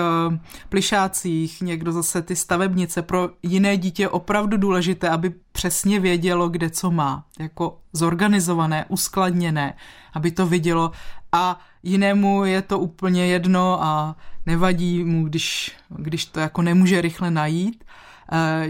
plišácích, 0.69 1.61
někdo 1.61 1.91
zase 1.91 2.21
ty 2.21 2.35
stavebnice. 2.35 3.01
Pro 3.01 3.29
jiné 3.43 3.77
dítě 3.77 4.03
je 4.03 4.09
opravdu 4.09 4.57
důležité, 4.57 5.09
aby 5.09 5.33
přesně 5.51 5.99
vědělo, 5.99 6.49
kde 6.49 6.69
co 6.69 6.91
má. 6.91 7.25
Jako 7.39 7.77
zorganizované, 7.93 8.85
uskladněné, 8.89 9.73
aby 10.13 10.31
to 10.31 10.47
vidělo. 10.47 10.91
A 11.31 11.59
jinému 11.83 12.45
je 12.45 12.61
to 12.61 12.79
úplně 12.79 13.27
jedno 13.27 13.83
a 13.83 14.15
nevadí 14.45 15.03
mu, 15.03 15.23
když, 15.23 15.71
když 15.89 16.25
to 16.25 16.39
jako 16.39 16.61
nemůže 16.61 17.01
rychle 17.01 17.31
najít. 17.31 17.83
Eh, 18.31 18.67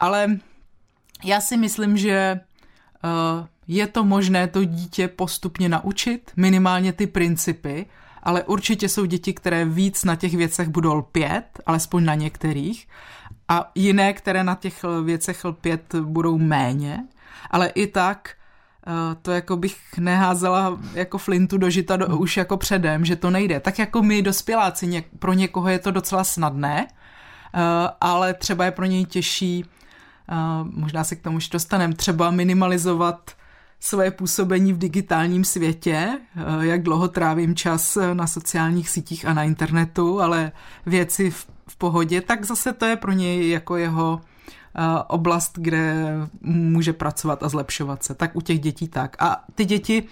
ale 0.00 0.38
já 1.24 1.40
si 1.40 1.56
myslím, 1.56 1.96
že 1.96 2.40
je 3.68 3.86
to 3.86 4.04
možné 4.04 4.46
to 4.46 4.64
dítě 4.64 5.08
postupně 5.08 5.68
naučit, 5.68 6.30
minimálně 6.36 6.92
ty 6.92 7.06
principy, 7.06 7.86
ale 8.22 8.42
určitě 8.42 8.88
jsou 8.88 9.04
děti, 9.04 9.32
které 9.32 9.64
víc 9.64 10.04
na 10.04 10.16
těch 10.16 10.34
věcech 10.34 10.68
budou 10.68 10.94
lpět, 10.94 11.44
alespoň 11.66 12.04
na 12.04 12.14
některých, 12.14 12.88
a 13.48 13.70
jiné, 13.74 14.12
které 14.12 14.44
na 14.44 14.54
těch 14.54 14.84
věcech 15.04 15.44
lpět 15.44 15.94
budou 15.94 16.38
méně, 16.38 17.04
ale 17.50 17.68
i 17.68 17.86
tak 17.86 18.30
eh, 18.86 19.14
to 19.22 19.30
jako 19.30 19.56
bych 19.56 19.76
neházela 19.98 20.78
jako 20.94 21.18
flintu 21.18 21.58
do 21.58 21.70
žita 21.70 21.96
do, 21.96 22.06
už 22.18 22.36
jako 22.36 22.56
předem, 22.56 23.04
že 23.04 23.16
to 23.16 23.30
nejde. 23.30 23.60
Tak 23.60 23.78
jako 23.78 24.02
my 24.02 24.22
dospěláci, 24.22 25.04
pro 25.18 25.32
někoho 25.32 25.68
je 25.68 25.78
to 25.78 25.90
docela 25.90 26.24
snadné, 26.24 26.86
eh, 26.86 27.60
ale 28.00 28.34
třeba 28.34 28.64
je 28.64 28.70
pro 28.70 28.84
něj 28.84 29.04
těžší, 29.04 29.64
eh, 29.64 30.34
možná 30.64 31.04
se 31.04 31.16
k 31.16 31.22
tomu 31.22 31.36
už 31.36 31.48
dostaneme, 31.48 31.94
třeba 31.94 32.30
minimalizovat 32.30 33.30
své 33.80 34.10
působení 34.10 34.72
v 34.72 34.78
digitálním 34.78 35.44
světě, 35.44 36.18
eh, 36.36 36.66
jak 36.66 36.82
dlouho 36.82 37.08
trávím 37.08 37.54
čas 37.54 37.96
eh, 37.96 38.14
na 38.14 38.26
sociálních 38.26 38.90
sítích 38.90 39.26
a 39.26 39.34
na 39.34 39.44
internetu, 39.44 40.20
ale 40.20 40.52
věci 40.86 41.30
v, 41.30 41.46
v 41.68 41.76
pohodě, 41.76 42.20
tak 42.20 42.44
zase 42.44 42.72
to 42.72 42.84
je 42.84 42.96
pro 42.96 43.12
něj 43.12 43.50
jako 43.50 43.76
jeho 43.76 44.20
eh, 44.20 44.82
oblast, 45.08 45.52
kde 45.58 45.94
může 46.42 46.92
pracovat 46.92 47.42
a 47.42 47.48
zlepšovat 47.48 48.02
se. 48.02 48.14
Tak 48.14 48.36
u 48.36 48.40
těch 48.40 48.60
dětí 48.60 48.88
tak. 48.88 49.16
A 49.22 49.44
ty 49.54 49.64
děti 49.64 50.02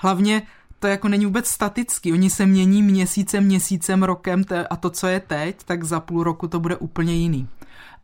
hlavně 0.00 0.42
to 0.78 0.86
jako 0.86 1.08
není 1.08 1.24
vůbec 1.24 1.46
statický. 1.46 2.12
Oni 2.12 2.30
se 2.30 2.46
mění 2.46 2.82
měsícem, 2.82 3.44
měsícem, 3.44 4.02
rokem 4.02 4.44
a 4.70 4.76
to, 4.76 4.90
co 4.90 5.06
je 5.06 5.20
teď, 5.20 5.64
tak 5.64 5.84
za 5.84 6.00
půl 6.00 6.24
roku 6.24 6.48
to 6.48 6.60
bude 6.60 6.76
úplně 6.76 7.14
jiný. 7.14 7.48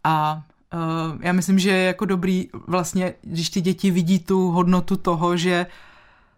A 0.04 0.42
Uh, 0.74 1.18
já 1.20 1.32
myslím, 1.32 1.58
že 1.58 1.70
je 1.70 1.84
jako 1.84 2.04
dobrý 2.04 2.48
vlastně, 2.66 3.14
když 3.22 3.50
ty 3.50 3.60
děti 3.60 3.90
vidí 3.90 4.18
tu 4.18 4.50
hodnotu 4.50 4.96
toho, 4.96 5.36
že 5.36 5.66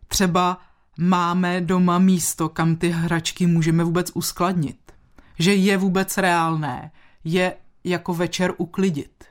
třeba 0.08 0.58
máme 0.98 1.60
doma 1.60 1.98
místo, 1.98 2.48
kam 2.48 2.76
ty 2.76 2.88
hračky 2.90 3.46
můžeme 3.46 3.84
vůbec 3.84 4.10
uskladnit. 4.14 4.92
Že 5.38 5.54
je 5.54 5.76
vůbec 5.76 6.18
reálné 6.18 6.90
je 7.24 7.54
jako 7.84 8.14
večer 8.14 8.54
uklidit. 8.56 9.24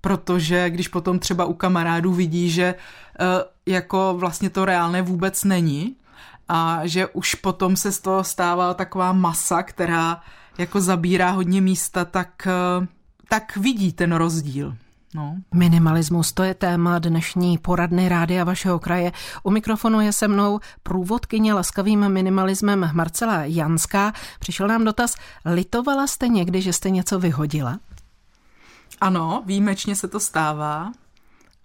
Protože 0.00 0.70
když 0.70 0.88
potom 0.88 1.18
třeba 1.18 1.44
u 1.44 1.54
kamarádů 1.54 2.12
vidí, 2.12 2.50
že 2.50 2.74
uh, 2.74 3.26
jako 3.66 4.14
vlastně 4.18 4.50
to 4.50 4.64
reálné 4.64 5.02
vůbec 5.02 5.44
není 5.44 5.96
a 6.48 6.80
že 6.84 7.06
už 7.06 7.34
potom 7.34 7.76
se 7.76 7.92
z 7.92 8.00
toho 8.00 8.24
stává 8.24 8.74
taková 8.74 9.12
masa, 9.12 9.62
která 9.62 10.22
jako 10.58 10.80
zabírá 10.80 11.30
hodně 11.30 11.60
místa, 11.60 12.04
tak 12.04 12.48
uh, 12.80 12.86
tak 13.28 13.56
vidí 13.56 13.92
ten 13.92 14.12
rozdíl. 14.12 14.76
No. 15.14 15.36
Minimalismus, 15.54 16.32
to 16.32 16.42
je 16.42 16.54
téma 16.54 16.98
dnešní 16.98 17.58
poradny 17.58 18.08
rádia 18.08 18.44
vašeho 18.44 18.78
kraje. 18.78 19.12
U 19.42 19.50
mikrofonu 19.50 20.00
je 20.00 20.12
se 20.12 20.28
mnou 20.28 20.60
průvodkyně 20.82 21.54
laskavým 21.54 22.08
minimalismem 22.08 22.90
Marcela 22.92 23.44
Janská. 23.44 24.12
Přišel 24.38 24.68
nám 24.68 24.84
dotaz, 24.84 25.14
litovala 25.44 26.06
jste 26.06 26.28
někdy, 26.28 26.62
že 26.62 26.72
jste 26.72 26.90
něco 26.90 27.18
vyhodila? 27.18 27.78
Ano, 29.00 29.42
výjimečně 29.46 29.96
se 29.96 30.08
to 30.08 30.20
stává 30.20 30.92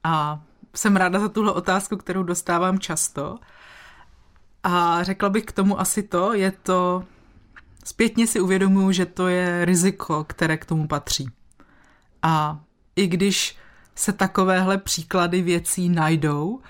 a 0.04 0.42
jsem 0.76 0.96
ráda 0.96 1.20
za 1.20 1.30
tuhle 1.30 1.52
otázku, 1.52 1.98
kterou 1.98 2.24
dostávám 2.24 2.80
často. 2.80 3.38
A 4.64 5.04
řekla 5.04 5.30
bych 5.30 5.46
k 5.46 5.52
tomu 5.52 5.80
asi 5.80 6.04
to, 6.04 6.34
je 6.34 6.52
to, 6.52 7.04
zpětně 7.86 8.28
si 8.28 8.40
uvědomuji, 8.40 8.92
že 8.92 9.06
to 9.06 9.28
je 9.28 9.66
riziko, 9.66 10.24
které 10.24 10.58
k 10.58 10.66
tomu 10.66 10.88
patří. 10.88 11.30
A 12.22 12.60
i 12.96 13.08
když 13.08 13.58
se 13.96 14.14
takovéhle 14.14 14.78
příklady 14.78 15.42
věcí 15.42 15.90
najdou, 15.90 16.62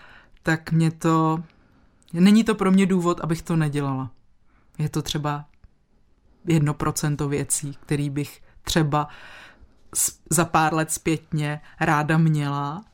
tak 0.43 0.71
mě 0.71 0.91
to... 0.91 1.43
Není 2.13 2.43
to 2.43 2.55
pro 2.55 2.71
mě 2.71 2.85
důvod, 2.85 3.19
abych 3.19 3.41
to 3.41 3.55
nedělala. 3.55 4.11
Je 4.77 4.89
to 4.89 5.01
třeba 5.01 5.45
jedno 6.45 6.73
procento 6.73 7.27
věcí, 7.27 7.77
který 7.81 8.09
bych 8.09 8.41
třeba 8.61 9.07
za 10.29 10.45
pár 10.45 10.73
let 10.73 10.91
zpětně 10.91 11.61
ráda 11.79 12.17
měla, 12.17 12.85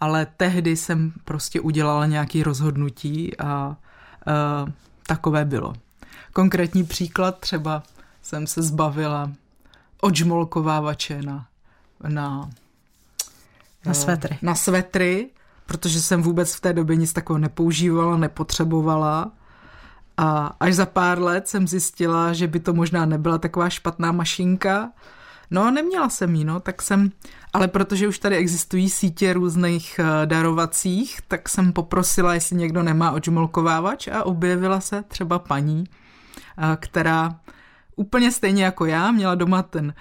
ale 0.00 0.26
tehdy 0.36 0.76
jsem 0.76 1.12
prostě 1.24 1.60
udělala 1.60 2.06
nějaký 2.06 2.42
rozhodnutí 2.42 3.38
a, 3.38 3.46
a 3.46 3.76
takové 5.06 5.44
bylo. 5.44 5.72
Konkrétní 6.32 6.84
příklad 6.84 7.38
třeba 7.38 7.82
jsem 8.22 8.46
se 8.46 8.62
zbavila 8.62 9.32
odžmolkovávače 10.00 11.22
na 11.22 11.46
na, 12.08 12.50
na 13.86 13.94
svetry. 13.94 14.38
Na 14.42 14.54
svetry, 14.54 15.30
protože 15.66 16.02
jsem 16.02 16.22
vůbec 16.22 16.54
v 16.54 16.60
té 16.60 16.72
době 16.72 16.96
nic 16.96 17.12
takového 17.12 17.38
nepoužívala, 17.38 18.16
nepotřebovala. 18.16 19.32
A 20.16 20.56
až 20.60 20.74
za 20.74 20.86
pár 20.86 21.22
let 21.22 21.48
jsem 21.48 21.68
zjistila, 21.68 22.32
že 22.32 22.46
by 22.46 22.60
to 22.60 22.72
možná 22.72 23.06
nebyla 23.06 23.38
taková 23.38 23.70
špatná 23.70 24.12
mašinka. 24.12 24.90
No 25.50 25.64
a 25.64 25.70
neměla 25.70 26.08
jsem 26.08 26.34
ji, 26.34 26.44
no, 26.44 26.60
tak 26.60 26.82
jsem, 26.82 27.10
ale 27.52 27.68
protože 27.68 28.08
už 28.08 28.18
tady 28.18 28.36
existují 28.36 28.90
sítě 28.90 29.32
různých 29.32 29.98
eh, 29.98 30.26
darovacích, 30.26 31.20
tak 31.28 31.48
jsem 31.48 31.72
poprosila, 31.72 32.34
jestli 32.34 32.56
někdo 32.56 32.82
nemá 32.82 33.10
odžmolkovávač 33.10 34.08
a 34.08 34.24
objevila 34.24 34.80
se 34.80 35.02
třeba 35.02 35.38
paní, 35.38 35.84
eh, 36.58 36.76
která 36.80 37.40
úplně 37.98 38.32
stejně 38.32 38.64
jako 38.64 38.86
já, 38.86 39.10
měla 39.10 39.34
doma 39.34 39.62
ten, 39.62 39.94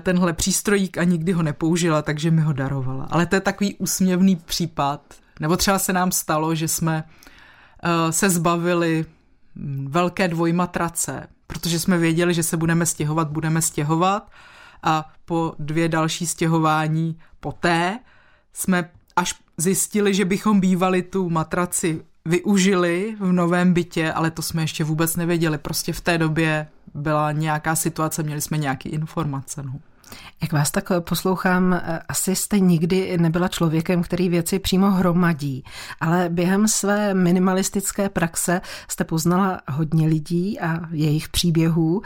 tenhle 0.00 0.32
přístrojík 0.32 0.98
a 0.98 1.04
nikdy 1.04 1.32
ho 1.32 1.42
nepoužila, 1.42 2.02
takže 2.02 2.30
mi 2.30 2.40
ho 2.40 2.52
darovala. 2.52 3.08
Ale 3.10 3.26
to 3.26 3.34
je 3.34 3.40
takový 3.40 3.74
úsměvný 3.74 4.36
případ. 4.36 5.14
Nebo 5.40 5.56
třeba 5.56 5.78
se 5.78 5.92
nám 5.92 6.12
stalo, 6.12 6.54
že 6.54 6.68
jsme 6.68 7.04
uh, 7.04 8.10
se 8.10 8.30
zbavili 8.30 9.06
mm, 9.54 9.86
velké 9.90 10.28
dvojmatrace, 10.28 11.26
protože 11.46 11.80
jsme 11.80 11.98
věděli, 11.98 12.34
že 12.34 12.42
se 12.42 12.56
budeme 12.56 12.86
stěhovat, 12.86 13.28
budeme 13.28 13.62
stěhovat 13.62 14.30
a 14.82 15.12
po 15.24 15.54
dvě 15.58 15.88
další 15.88 16.26
stěhování 16.26 17.18
poté 17.40 17.98
jsme 18.52 18.90
až 19.16 19.34
zjistili, 19.56 20.14
že 20.14 20.24
bychom 20.24 20.60
bývali 20.60 21.02
tu 21.02 21.30
matraci 21.30 22.02
využili 22.28 23.16
v 23.20 23.32
novém 23.32 23.72
bytě, 23.72 24.12
ale 24.12 24.30
to 24.30 24.42
jsme 24.42 24.62
ještě 24.62 24.84
vůbec 24.84 25.16
nevěděli. 25.16 25.58
Prostě 25.58 25.92
v 25.92 26.00
té 26.00 26.18
době 26.18 26.66
byla 26.94 27.32
nějaká 27.32 27.76
situace, 27.76 28.22
měli 28.22 28.40
jsme 28.40 28.58
nějaké 28.58 28.88
informace. 28.88 29.62
No. 29.62 29.72
Jak 30.42 30.52
vás 30.52 30.70
tak 30.70 30.92
poslouchám, 31.00 31.80
asi 32.08 32.36
jste 32.36 32.60
nikdy 32.60 33.18
nebyla 33.18 33.48
člověkem, 33.48 34.02
který 34.02 34.28
věci 34.28 34.58
přímo 34.58 34.90
hromadí, 34.90 35.64
ale 36.00 36.28
během 36.28 36.68
své 36.68 37.14
minimalistické 37.14 38.08
praxe 38.08 38.60
jste 38.88 39.04
poznala 39.04 39.60
hodně 39.68 40.06
lidí 40.06 40.60
a 40.60 40.88
jejich 40.90 41.28
příběhů. 41.28 42.02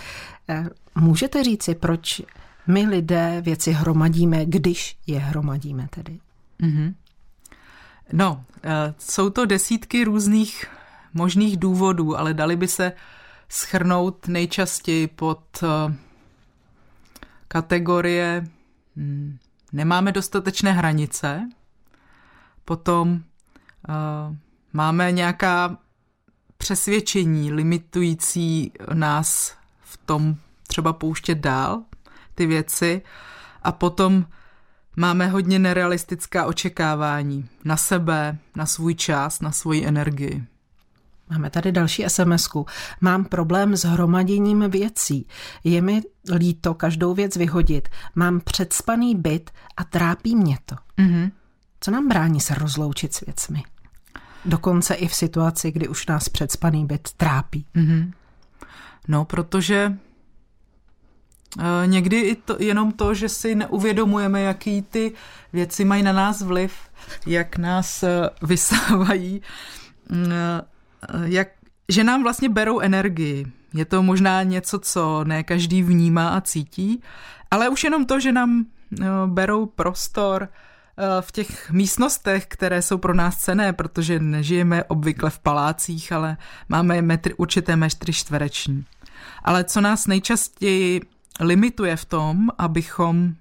Můžete 0.95 1.45
říci, 1.45 1.75
proč 1.75 2.23
my 2.67 2.87
lidé 2.87 3.43
věci 3.45 3.73
hromadíme, 3.73 4.47
když 4.47 4.97
je 5.07 5.19
hromadíme 5.19 5.89
tedy? 5.91 6.19
Mm-hmm. 6.63 6.95
No, 8.13 8.45
eh, 8.65 8.95
jsou 8.99 9.31
to 9.31 9.47
desítky 9.47 10.05
různých 10.05 10.67
možných 11.15 11.57
důvodů, 11.57 12.19
ale 12.19 12.35
dali 12.35 12.57
by 12.57 12.69
se 12.69 12.93
schrnout 13.49 14.29
nejčastěji 14.29 15.07
pod 15.07 15.41
eh, 15.63 15.95
kategorie 17.49 18.47
hm, 18.97 19.39
nemáme 19.73 20.13
dostatečné 20.13 20.73
hranice, 20.73 21.49
potom 22.65 23.13
uh, 23.13 24.37
máme 24.73 25.13
nějaká 25.13 25.77
přesvědčení 26.59 27.53
limitující 27.53 28.73
nás 28.95 29.57
v 29.83 29.97
tom 29.97 30.37
třeba 30.67 30.93
pouštět 30.93 31.39
dál 31.39 31.83
ty 32.35 32.47
věci 32.47 33.03
a 33.63 33.73
potom 33.73 34.27
Máme 34.97 35.27
hodně 35.27 35.59
nerealistická 35.59 36.47
očekávání 36.47 37.49
na 37.65 37.77
sebe, 37.77 38.39
na 38.57 38.67
svůj 38.67 38.95
čas, 38.95 39.41
na 39.41 39.53
svoji 39.53 39.87
energii. 39.87 40.45
Máme 41.31 41.51
tady 41.51 41.73
další 41.73 42.05
sms 42.09 42.49
-ku. 42.49 42.65
Mám 43.01 43.25
problém 43.25 43.77
s 43.77 43.85
hromaděním 43.85 44.71
věcí. 44.71 45.27
Je 45.65 45.83
mi 45.83 46.03
líto 46.35 46.75
každou 46.75 47.15
věc 47.15 47.37
vyhodit. 47.37 47.89
Mám 48.15 48.41
předspaný 48.41 49.15
byt 49.15 49.51
a 49.77 49.85
trápí 49.85 50.37
mě 50.37 50.59
to. 50.67 50.75
Mm-hmm. 50.99 51.31
Co 51.81 51.91
nám 51.91 52.09
brání 52.09 52.41
se 52.41 52.55
rozloučit 52.55 53.15
s 53.15 53.21
věcmi? 53.21 53.63
Dokonce 54.45 54.95
i 54.95 55.09
v 55.09 55.15
situaci, 55.15 55.73
kdy 55.73 55.89
už 55.89 56.07
nás 56.07 56.29
předspaný 56.29 56.87
byt 56.87 57.09
trápí. 57.17 57.67
Mm-hmm. 57.75 58.13
No, 59.09 59.25
protože 59.25 59.99
někdy 61.87 62.21
i 62.21 62.37
to, 62.37 62.57
jenom 62.59 62.93
to, 62.93 63.15
že 63.15 63.29
si 63.29 63.55
neuvědomujeme, 63.55 64.41
jaký 64.43 64.83
ty 64.83 65.13
věci 65.53 65.85
mají 65.85 66.03
na 66.03 66.13
nás 66.13 66.43
vliv, 66.43 66.73
jak 67.27 67.57
nás 67.57 68.03
eh, 68.03 68.31
vysávají, 68.43 69.43
mm, 70.09 70.33
eh, 70.33 70.63
jak, 71.25 71.49
že 71.89 72.05
nám 72.05 72.23
vlastně 72.23 72.49
berou 72.49 72.81
energii. 72.81 73.47
Je 73.75 73.85
to 73.85 74.03
možná 74.03 74.43
něco, 74.43 74.79
co 74.79 75.25
ne 75.25 75.43
každý 75.43 75.83
vnímá 75.83 76.29
a 76.29 76.41
cítí, 76.41 77.03
ale 77.51 77.69
už 77.69 77.85
jenom 77.85 78.07
to, 78.07 78.21
že 78.21 78.33
nám 78.33 78.67
berou 79.27 79.67
prostor 79.67 80.49
v 81.21 81.33
těch 81.33 81.71
místnostech, 81.71 82.47
které 82.47 82.83
jsou 82.83 82.99
pro 82.99 83.15
nás 83.15 83.37
cené, 83.37 83.73
protože 83.73 84.19
nežijeme 84.19 84.85
obvykle 84.85 85.31
v 85.31 85.39
palácích, 85.39 86.13
ale 86.13 86.37
máme 86.69 87.03
metry, 87.03 87.35
určité 87.35 87.77
metry 87.77 88.13
čtvereční. 88.13 88.85
Ale 89.45 89.65
co 89.65 89.81
nás 89.81 90.07
nejčastěji 90.07 91.01
limituje 91.41 91.97
v 91.97 92.05
tom, 92.05 92.49
abychom 92.59 93.35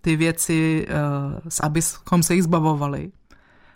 ty 0.00 0.16
věci, 0.16 0.86
uh, 0.88 1.48
abychom 1.62 2.22
se 2.22 2.34
jich 2.34 2.42
zbavovali, 2.42 3.12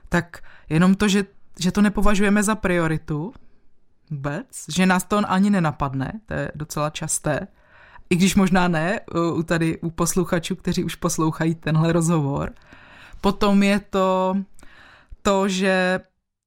tak 0.09 0.43
jenom 0.69 0.95
to, 0.95 1.09
že, 1.09 1.25
že 1.59 1.73
to 1.73 1.83
nepovažujeme 1.83 2.43
za 2.43 2.55
prioritu 2.55 3.33
vůbec, 4.11 4.47
že 4.69 4.87
nás 4.87 5.05
to 5.05 5.21
ani 5.27 5.51
nenapadne, 5.51 6.13
to 6.27 6.35
je 6.35 6.53
docela 6.55 6.91
časté, 6.91 7.47
i 8.11 8.17
když 8.17 8.35
možná 8.35 8.69
ne, 8.69 9.01
u 9.35 9.43
tady 9.43 9.79
u 9.79 9.91
posluchačů, 9.91 10.57
kteří 10.57 10.85
už 10.85 10.95
poslouchají 10.95 11.55
tenhle 11.55 11.93
rozhovor. 11.93 12.53
Potom 13.21 13.63
je 13.63 13.81
to 13.81 14.37
to, 15.23 15.49
že 15.49 16.01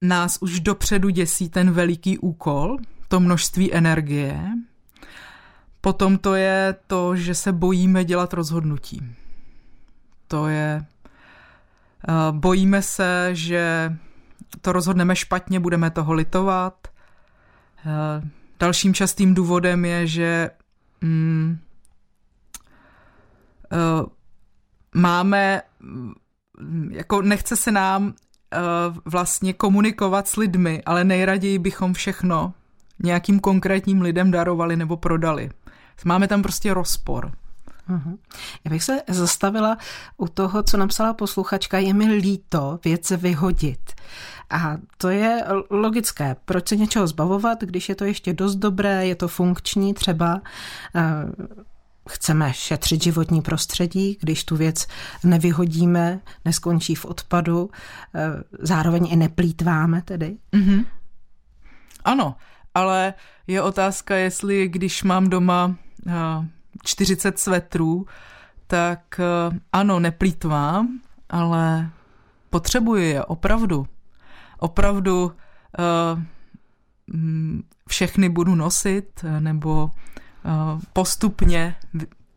nás 0.03 0.37
už 0.41 0.59
dopředu 0.59 1.09
děsí 1.09 1.49
ten 1.49 1.71
veliký 1.71 2.17
úkol, 2.17 2.77
to 3.07 3.19
množství 3.19 3.73
energie, 3.73 4.39
Potom 5.85 6.17
to 6.17 6.35
je 6.35 6.75
to, 6.87 7.15
že 7.15 7.35
se 7.35 7.51
bojíme 7.51 8.05
dělat 8.05 8.33
rozhodnutí. 8.33 9.15
To 10.27 10.47
je. 10.47 10.85
Eh, 12.07 12.11
bojíme 12.31 12.81
se, 12.81 13.29
že 13.33 13.93
to 14.61 14.71
rozhodneme 14.71 15.15
špatně, 15.15 15.59
budeme 15.59 15.89
toho 15.91 16.13
litovat. 16.13 16.87
Eh, 17.85 18.29
dalším 18.59 18.93
častým 18.93 19.33
důvodem 19.33 19.85
je, 19.85 20.07
že 20.07 20.49
mm, 21.01 21.57
eh, 23.71 24.05
máme, 24.95 25.61
jako 26.89 27.21
nechce 27.21 27.55
se 27.55 27.71
nám 27.71 28.13
vlastně 29.05 29.53
komunikovat 29.53 30.27
s 30.27 30.35
lidmi, 30.35 30.83
ale 30.85 31.03
nejraději 31.03 31.59
bychom 31.59 31.93
všechno 31.93 32.53
nějakým 33.03 33.39
konkrétním 33.39 34.01
lidem 34.01 34.31
darovali 34.31 34.75
nebo 34.75 34.97
prodali. 34.97 35.49
Máme 36.03 36.27
tam 36.27 36.41
prostě 36.41 36.73
rozpor. 36.73 37.31
Uhum. 37.89 38.17
Já 38.63 38.71
bych 38.71 38.83
se 38.83 39.01
zastavila 39.07 39.77
u 40.17 40.27
toho, 40.27 40.63
co 40.63 40.77
napsala 40.77 41.13
posluchačka, 41.13 41.77
je 41.77 41.93
mi 41.93 42.05
líto 42.05 42.79
věc 42.85 43.11
vyhodit. 43.11 43.93
A 44.49 44.77
to 44.97 45.09
je 45.09 45.43
logické. 45.69 46.35
Proč 46.45 46.69
se 46.69 46.75
něčeho 46.75 47.07
zbavovat, 47.07 47.61
když 47.61 47.89
je 47.89 47.95
to 47.95 48.05
ještě 48.05 48.33
dost 48.33 48.55
dobré, 48.55 49.07
je 49.07 49.15
to 49.15 49.27
funkční 49.27 49.93
třeba. 49.93 50.41
Eh, 50.95 51.01
chceme 52.09 52.53
šetřit 52.53 53.03
životní 53.03 53.41
prostředí, 53.41 54.17
když 54.21 54.43
tu 54.43 54.55
věc 54.55 54.87
nevyhodíme, 55.23 56.19
neskončí 56.45 56.95
v 56.95 57.05
odpadu, 57.05 57.69
eh, 58.15 58.43
zároveň 58.59 59.07
i 59.11 59.15
neplítváme 59.15 60.01
tedy. 60.01 60.37
Mm-hmm. 60.53 60.85
Ano, 62.03 62.35
ale 62.73 63.13
je 63.47 63.61
otázka, 63.61 64.15
jestli 64.15 64.67
když 64.67 65.03
mám 65.03 65.29
doma 65.29 65.75
40 66.83 67.39
svetrů, 67.39 68.05
tak 68.67 69.19
eh, 69.19 69.59
ano, 69.73 69.99
neplýtvám, 69.99 70.99
ale 71.29 71.89
potřebuji 72.49 73.09
je 73.09 73.25
opravdu. 73.25 73.87
Opravdu 74.59 75.25
uh, 75.25 76.21
všechny 77.87 78.29
budu 78.29 78.55
nosit 78.55 79.25
nebo 79.39 79.91
postupně 80.93 81.75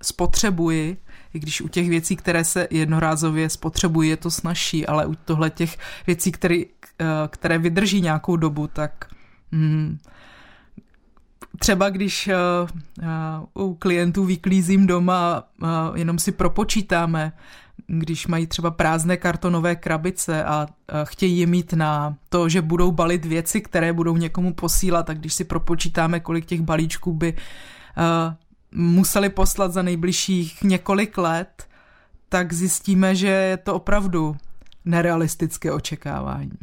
spotřebuji, 0.02 0.96
i 1.34 1.38
když 1.38 1.60
u 1.60 1.68
těch 1.68 1.88
věcí, 1.88 2.16
které 2.16 2.44
se 2.44 2.68
jednorázově 2.70 3.50
spotřebují, 3.50 4.10
je 4.10 4.16
to 4.16 4.30
snažší, 4.30 4.86
ale 4.86 5.06
u 5.06 5.14
tohle 5.14 5.50
těch 5.50 5.78
věcí, 6.06 6.32
které, 6.32 6.62
které 7.28 7.58
vydrží 7.58 8.00
nějakou 8.00 8.36
dobu, 8.36 8.66
tak 8.66 9.08
mm, 9.52 9.98
třeba 11.58 11.90
když 11.90 12.28
uh, 13.56 13.66
u 13.66 13.74
klientů 13.74 14.24
vyklízím 14.24 14.86
doma, 14.86 15.44
uh, 15.62 15.68
jenom 15.94 16.18
si 16.18 16.32
propočítáme, 16.32 17.32
když 17.86 18.26
mají 18.26 18.46
třeba 18.46 18.70
prázdné 18.70 19.16
kartonové 19.16 19.76
krabice 19.76 20.44
a 20.44 20.66
chtějí 21.04 21.38
je 21.38 21.46
mít 21.46 21.72
na 21.72 22.16
to, 22.28 22.48
že 22.48 22.62
budou 22.62 22.92
balit 22.92 23.24
věci, 23.24 23.60
které 23.60 23.92
budou 23.92 24.16
někomu 24.16 24.54
posílat, 24.54 25.06
tak 25.06 25.18
když 25.18 25.34
si 25.34 25.44
propočítáme, 25.44 26.20
kolik 26.20 26.46
těch 26.46 26.60
balíčků 26.60 27.12
by 27.12 27.34
museli 28.72 29.28
poslat 29.28 29.72
za 29.72 29.82
nejbližších 29.82 30.62
několik 30.62 31.18
let, 31.18 31.68
tak 32.28 32.52
zjistíme, 32.52 33.14
že 33.14 33.28
je 33.28 33.56
to 33.56 33.74
opravdu 33.74 34.36
nerealistické 34.84 35.72
očekávání. 35.72 36.58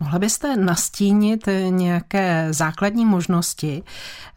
Mohla 0.00 0.18
byste 0.18 0.56
nastínit 0.56 1.48
nějaké 1.68 2.48
základní 2.50 3.06
možnosti, 3.06 3.82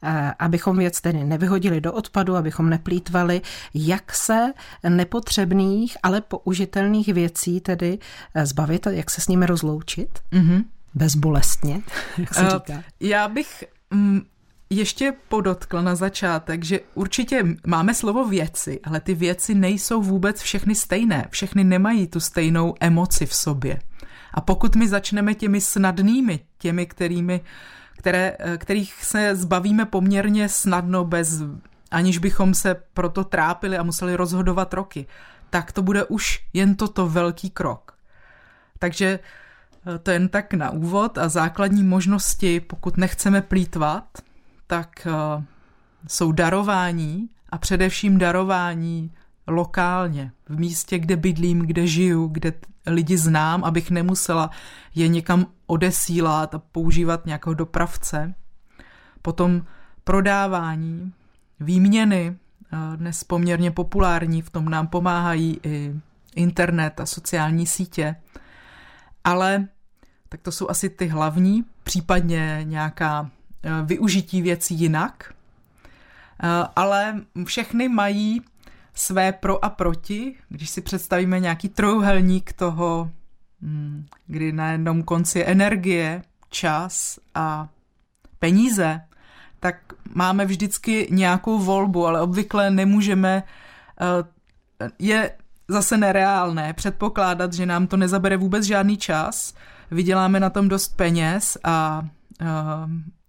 eh, 0.03 0.33
abychom 0.39 0.77
věc 0.77 1.01
tedy 1.01 1.23
nevyhodili 1.23 1.81
do 1.81 1.93
odpadu, 1.93 2.35
abychom 2.35 2.69
neplýtvali, 2.69 3.41
jak 3.73 4.15
se 4.15 4.53
nepotřebných, 4.89 5.97
ale 6.03 6.21
použitelných 6.21 7.07
věcí 7.07 7.61
tedy 7.61 7.99
eh, 8.35 8.45
zbavit 8.45 8.88
a 8.88 8.91
jak 8.91 9.09
se 9.09 9.21
s 9.21 9.27
nimi 9.27 9.45
rozloučit? 9.45 10.19
Mm-hmm. 10.31 10.63
Bezbolestně, 10.93 11.81
jak 12.17 12.33
se 12.33 12.49
říká. 12.49 12.83
Já 12.99 13.27
bych 13.27 13.63
mm, 13.91 14.21
ještě 14.69 15.13
podotkl 15.27 15.81
na 15.81 15.95
začátek, 15.95 16.63
že 16.63 16.79
určitě 16.93 17.43
máme 17.67 17.93
slovo 17.93 18.27
věci, 18.27 18.79
ale 18.83 18.99
ty 18.99 19.13
věci 19.13 19.55
nejsou 19.55 20.01
vůbec 20.01 20.41
všechny 20.41 20.75
stejné. 20.75 21.27
Všechny 21.29 21.63
nemají 21.63 22.07
tu 22.07 22.19
stejnou 22.19 22.75
emoci 22.79 23.25
v 23.25 23.33
sobě. 23.33 23.79
A 24.35 24.41
pokud 24.41 24.75
my 24.75 24.87
začneme 24.87 25.33
těmi 25.33 25.61
snadnými, 25.61 26.39
těmi, 26.57 26.85
kterými, 26.85 27.41
které, 27.97 28.37
kterých 28.57 29.03
se 29.03 29.35
zbavíme 29.35 29.85
poměrně 29.85 30.49
snadno, 30.49 31.05
bez, 31.05 31.43
aniž 31.91 32.17
bychom 32.17 32.53
se 32.53 32.75
proto 32.93 33.23
trápili 33.23 33.77
a 33.77 33.83
museli 33.83 34.15
rozhodovat 34.15 34.73
roky, 34.73 35.07
tak 35.49 35.71
to 35.71 35.81
bude 35.81 36.03
už 36.03 36.45
jen 36.53 36.75
toto 36.75 37.09
velký 37.09 37.49
krok. 37.49 37.97
Takže 38.79 39.19
eh, 39.95 39.99
to 39.99 40.11
jen 40.11 40.29
tak 40.29 40.53
na 40.53 40.69
úvod 40.71 41.17
a 41.17 41.29
základní 41.29 41.83
možnosti, 41.83 42.59
pokud 42.59 42.97
nechceme 42.97 43.41
plítvat, 43.41 44.05
tak 44.67 45.07
eh, 45.07 45.43
jsou 46.07 46.31
darování 46.31 47.29
a 47.49 47.57
především 47.57 48.17
darování 48.17 49.11
lokálně, 49.47 50.31
v 50.49 50.59
místě, 50.59 50.99
kde 50.99 51.15
bydlím, 51.15 51.59
kde 51.59 51.87
žiju, 51.87 52.27
kde 52.27 52.53
lidi 52.87 53.17
znám, 53.17 53.63
abych 53.63 53.91
nemusela 53.91 54.49
je 54.95 55.07
někam 55.07 55.45
odesílat 55.65 56.55
a 56.55 56.59
používat 56.59 57.25
nějakého 57.25 57.53
dopravce. 57.53 58.33
Potom 59.21 59.65
prodávání, 60.03 61.13
výměny, 61.59 62.35
eh, 62.73 62.97
dnes 62.97 63.23
poměrně 63.23 63.71
populární, 63.71 64.41
v 64.41 64.49
tom 64.49 64.69
nám 64.69 64.87
pomáhají 64.87 65.59
i 65.63 65.95
internet 66.35 66.99
a 66.99 67.05
sociální 67.05 67.67
sítě. 67.67 68.15
Ale 69.23 69.67
tak 70.29 70.41
to 70.41 70.51
jsou 70.51 70.69
asi 70.69 70.89
ty 70.89 71.07
hlavní, 71.07 71.65
případně 71.83 72.59
nějaká 72.63 73.29
eh, 73.63 73.69
využití 73.85 74.41
věcí 74.41 74.75
jinak. 74.75 75.33
Eh, 76.43 76.67
ale 76.75 77.21
všechny 77.45 77.89
mají 77.89 78.41
své 78.95 79.31
pro 79.31 79.65
a 79.65 79.69
proti. 79.69 80.36
Když 80.49 80.69
si 80.69 80.81
představíme 80.81 81.39
nějaký 81.39 81.69
trojuhelník 81.69 82.53
toho, 82.53 83.12
hm, 83.62 84.05
kdy 84.27 84.51
na 84.51 84.71
jednom 84.71 85.03
konci 85.03 85.39
je 85.39 85.45
energie, 85.45 86.21
čas 86.49 87.19
a 87.36 87.67
peníze, 88.39 89.01
tak 89.60 89.75
máme 90.13 90.45
vždycky 90.45 91.08
nějakou 91.12 91.60
volbu, 91.60 92.08
ale 92.08 92.21
obvykle 92.21 92.69
nemůžeme, 92.69 93.43
eh, 94.01 94.89
je 94.99 95.31
zase 95.67 95.97
nereálné 95.97 96.73
předpokládat, 96.73 97.53
že 97.53 97.65
nám 97.65 97.88
to 97.88 97.97
nezabere 97.97 98.38
vůbec 98.38 98.65
žádný 98.65 98.97
čas, 98.97 99.53
vyděláme 99.91 100.39
na 100.39 100.49
tom 100.49 100.69
dost 100.69 100.95
peněz 100.95 101.58
a 101.63 102.08
eh, 102.41 102.45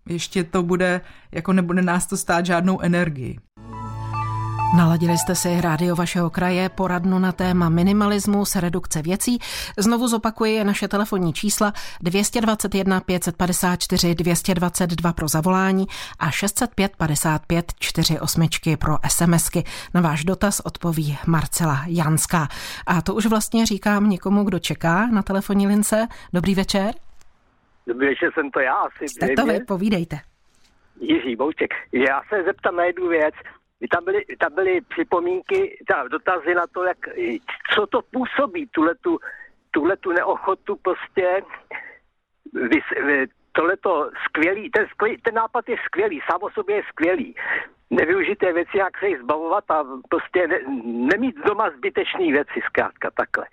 ještě 0.08 0.44
to 0.44 0.62
bude, 0.62 1.00
jako 1.32 1.52
nebude 1.52 1.82
nás 1.82 2.06
to 2.06 2.16
stát 2.16 2.46
žádnou 2.46 2.80
energii. 2.80 3.38
Naladili 4.74 5.18
jste 5.18 5.34
si 5.34 5.60
rádio 5.60 5.96
vašeho 5.96 6.30
kraje, 6.30 6.68
poradnu 6.68 7.18
na 7.18 7.32
téma 7.32 7.68
minimalismus, 7.68 8.56
redukce 8.56 9.02
věcí. 9.02 9.38
Znovu 9.78 10.08
zopakuji 10.08 10.64
naše 10.64 10.88
telefonní 10.88 11.32
čísla 11.32 11.72
221 12.02 13.00
554 13.00 14.14
222 14.14 15.12
pro 15.12 15.28
zavolání 15.28 15.86
a 16.18 16.30
605 16.30 16.96
55 16.96 17.72
48 17.78 18.48
pro 18.80 18.96
SMSky. 19.08 19.64
Na 19.94 20.00
váš 20.00 20.24
dotaz 20.24 20.60
odpoví 20.60 21.18
Marcela 21.26 21.84
Janská. 21.86 22.48
A 22.86 23.02
to 23.02 23.14
už 23.14 23.26
vlastně 23.26 23.66
říkám 23.66 24.10
někomu, 24.10 24.44
kdo 24.44 24.58
čeká 24.58 25.06
na 25.06 25.22
telefonní 25.22 25.66
lince. 25.66 26.06
Dobrý 26.32 26.54
večer. 26.54 26.94
Dobrý 27.86 28.06
večer, 28.06 28.30
jsem 28.34 28.50
to 28.50 28.60
já 28.60 28.74
asi. 28.74 29.08
Jste 29.08 29.28
to 29.36 29.46
vy, 29.46 29.60
povídejte. 29.60 30.16
Jiří 31.00 31.36
Bouček. 31.36 31.70
Já 31.92 32.20
se 32.28 32.44
zeptám 32.44 32.76
na 32.76 32.84
jednu 32.84 33.08
věc. 33.08 33.34
Tam 33.90 34.04
byly, 34.04 34.24
tam 34.38 34.54
byly 34.54 34.80
připomínky, 34.80 35.84
tam 35.88 36.08
dotazy 36.08 36.54
na 36.54 36.66
to, 36.66 36.84
jak, 36.84 36.98
co 37.74 37.86
to 37.86 38.02
působí, 38.02 38.66
tuhletu, 38.66 39.18
tuhletu 39.70 40.12
neochotu 40.12 40.76
prostě 40.76 41.42
tohleto 43.52 44.10
skvělý, 44.24 44.70
ten, 44.70 44.86
skvělý, 44.86 45.16
ten 45.22 45.34
nápad 45.34 45.68
je 45.68 45.76
skvělý, 45.84 46.20
sám 46.30 46.40
o 46.42 46.50
sobě 46.50 46.76
je 46.76 46.82
skvělý. 46.88 47.34
Nevyužité 47.90 48.52
věci, 48.52 48.78
jak 48.78 48.98
se 48.98 49.08
jich 49.08 49.20
zbavovat 49.20 49.70
a 49.70 49.84
prostě 50.08 50.46
ne, 50.48 50.58
nemít 50.84 51.36
doma 51.46 51.70
zbytečné 51.70 52.32
věci, 52.32 52.60
zkrátka 52.66 53.10
takhle. 53.10 53.46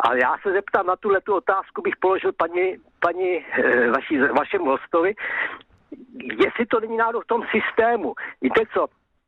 A 0.00 0.14
já 0.14 0.36
se 0.42 0.52
zeptám 0.52 0.86
na 0.86 0.96
tuhle 0.96 1.20
tu 1.20 1.34
otázku, 1.34 1.82
bych 1.82 1.96
položil 1.96 2.32
paní, 2.32 2.76
paní 3.00 3.44
eh, 3.52 3.90
vaší, 3.90 4.18
vašemu 4.18 4.64
hostovi, 4.64 5.14
jestli 6.44 6.66
to 6.66 6.80
není 6.80 6.96
náhodou 6.96 7.20
v 7.20 7.26
tom 7.26 7.42
systému. 7.50 8.14
Víte 8.42 8.60
co, 8.72 8.86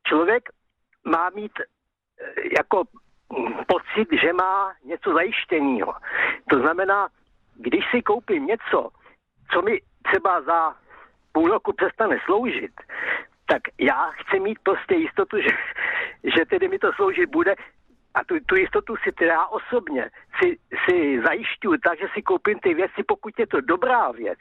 člověk 0.08 0.48
má 1.04 1.30
mít 1.30 1.52
eh, 1.60 1.64
jako 2.58 2.82
pocit, 3.66 4.08
že 4.22 4.32
má 4.32 4.74
něco 4.84 5.12
zajištěného. 5.12 5.94
To 6.50 6.58
znamená, 6.58 7.08
když 7.54 7.84
si 7.90 8.02
koupím 8.02 8.46
něco, 8.46 8.88
co 9.50 9.62
mi 9.62 9.80
třeba 10.02 10.42
za 10.42 10.76
půl 11.32 11.48
roku 11.48 11.72
přestane 11.72 12.18
sloužit, 12.24 12.72
tak 13.46 13.62
já 13.80 14.10
chci 14.10 14.40
mít 14.40 14.58
prostě 14.62 14.94
jistotu, 14.94 15.36
že, 15.40 15.50
že 16.36 16.44
tedy 16.46 16.68
mi 16.68 16.78
to 16.78 16.92
sloužit 16.92 17.30
bude 17.30 17.54
a 18.16 18.24
tu, 18.24 18.34
tu 18.46 18.56
jistotu 18.56 18.96
si 19.04 19.12
teda 19.12 19.32
já 19.32 19.46
osobně 19.46 20.10
si, 20.38 20.56
si 20.84 21.22
zajišťuju 21.26 21.76
tak, 21.84 21.98
že 21.98 22.08
si 22.14 22.22
koupím 22.22 22.58
ty 22.58 22.74
věci, 22.74 23.02
pokud 23.08 23.38
je 23.38 23.46
to 23.46 23.60
dobrá 23.60 24.12
věc, 24.12 24.38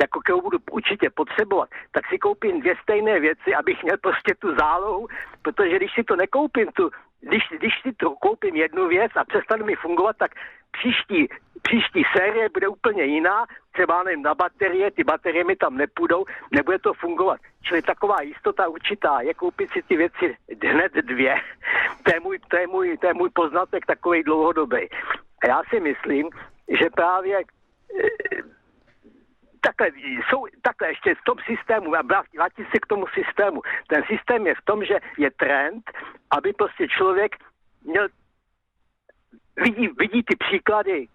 jako 0.00 0.20
kterou 0.20 0.40
budu 0.40 0.58
určitě 0.70 1.10
potřebovat, 1.10 1.68
tak 1.92 2.08
si 2.08 2.18
koupím 2.18 2.60
dvě 2.60 2.74
stejné 2.82 3.20
věci, 3.20 3.54
abych 3.54 3.82
měl 3.82 3.96
prostě 3.96 4.34
tu 4.38 4.54
zálohu, 4.56 5.08
protože 5.42 5.76
když 5.76 5.94
si 5.94 6.04
to 6.04 6.16
nekoupím, 6.16 6.68
tu, 6.72 6.90
když, 7.28 7.42
když 7.58 7.72
si 7.82 7.92
to 7.92 8.10
koupím 8.10 8.56
jednu 8.56 8.88
věc 8.88 9.12
a 9.16 9.24
přestane 9.24 9.64
mi 9.64 9.74
fungovat, 9.74 10.16
tak 10.16 10.30
příští, 10.72 11.28
příští 11.62 12.02
série 12.16 12.48
bude 12.48 12.68
úplně 12.68 13.04
jiná, 13.04 13.46
třeba 13.72 14.02
nevím, 14.02 14.22
na 14.22 14.34
baterie, 14.34 14.90
ty 14.90 15.04
baterie 15.04 15.44
mi 15.44 15.56
tam 15.56 15.76
nepůjdou, 15.76 16.24
nebude 16.50 16.78
to 16.78 16.94
fungovat. 16.94 17.40
Čili 17.62 17.82
taková 17.82 18.22
jistota 18.22 18.68
určitá 18.68 19.20
je 19.20 19.34
koupit 19.34 19.70
si 19.70 19.82
ty 19.82 19.96
věci 19.96 20.36
hned 20.62 20.92
dvě. 20.92 21.34
To 22.06 22.14
je 22.14 22.20
můj, 22.20 22.38
to 22.50 22.56
je 22.56 22.66
můj, 22.66 22.98
to 22.98 23.06
je 23.06 23.14
můj 23.14 23.30
poznatek 23.30 23.86
takový 23.86 24.22
dlouhodobý. 24.22 24.88
A 25.42 25.48
já 25.48 25.62
si 25.70 25.80
myslím, 25.80 26.30
že 26.68 26.90
právě 26.90 27.38
eh, 27.38 28.42
takhle, 29.66 29.86
jsou, 30.28 30.46
takhle 30.62 30.88
ještě 30.88 31.14
v 31.14 31.24
tom 31.24 31.38
systému, 31.50 31.96
a 31.96 32.02
vrátí 32.02 32.62
se 32.72 32.78
k 32.82 32.86
tomu 32.86 33.06
systému. 33.06 33.62
Ten 33.88 34.02
systém 34.12 34.46
je 34.46 34.54
v 34.54 34.64
tom, 34.64 34.84
že 34.84 34.96
je 35.18 35.30
trend, 35.30 35.84
aby 36.30 36.52
prostě 36.52 36.88
člověk 36.88 37.32
měl, 37.84 38.08
vidí, 39.56 39.88
vidí 39.98 40.22
ty 40.22 40.36
příklady 40.36 41.06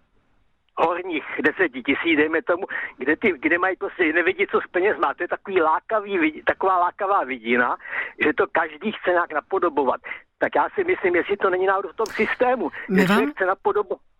horních 0.76 1.24
deseti 1.42 1.82
tisíc, 1.82 2.16
dejme 2.16 2.42
tomu, 2.42 2.64
kde, 2.98 3.16
ty, 3.16 3.32
kde 3.38 3.58
mají 3.58 3.76
prostě, 3.76 4.12
nevidí, 4.12 4.46
co 4.46 4.60
z 4.60 4.66
peněz 4.70 4.96
má. 4.98 5.14
To 5.14 5.22
je 5.22 5.28
takový 5.28 5.62
lákavý, 5.62 6.42
taková 6.46 6.78
lákavá 6.78 7.24
vidina, 7.24 7.76
že 8.24 8.32
to 8.32 8.46
každý 8.52 8.92
chce 8.92 9.10
nějak 9.10 9.32
napodobovat. 9.32 10.00
Tak 10.38 10.54
já 10.54 10.68
si 10.74 10.84
myslím, 10.84 11.14
jestli 11.14 11.36
to 11.36 11.50
není 11.50 11.66
náhodou 11.66 11.88
v 11.88 11.96
tom 11.96 12.06
systému, 12.06 12.70
My 12.88 13.04
vám... 13.04 13.32
chce 13.32 13.46
napodobovat. 13.46 14.11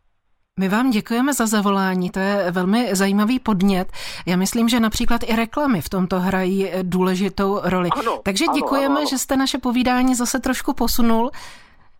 My 0.61 0.69
vám 0.69 0.91
děkujeme 0.91 1.35
za 1.35 1.47
zavolání, 1.47 2.11
to 2.11 2.19
je 2.19 2.51
velmi 2.51 2.95
zajímavý 2.95 3.38
podnět. 3.38 3.93
Já 4.27 4.37
myslím, 4.37 4.69
že 4.69 4.81
například 4.81 5.21
i 5.27 5.37
reklamy 5.37 5.81
v 5.81 5.88
tomto 5.88 6.21
hrají 6.21 6.71
důležitou 6.83 7.61
roli. 7.62 7.88
Ano, 7.99 8.21
Takže 8.25 8.45
děkujeme, 8.55 8.87
ano, 8.87 8.97
ano. 8.97 9.07
že 9.11 9.19
jste 9.19 9.37
naše 9.37 9.59
povídání 9.59 10.15
zase 10.15 10.41
trošku 10.41 10.73
posunul. 10.73 11.31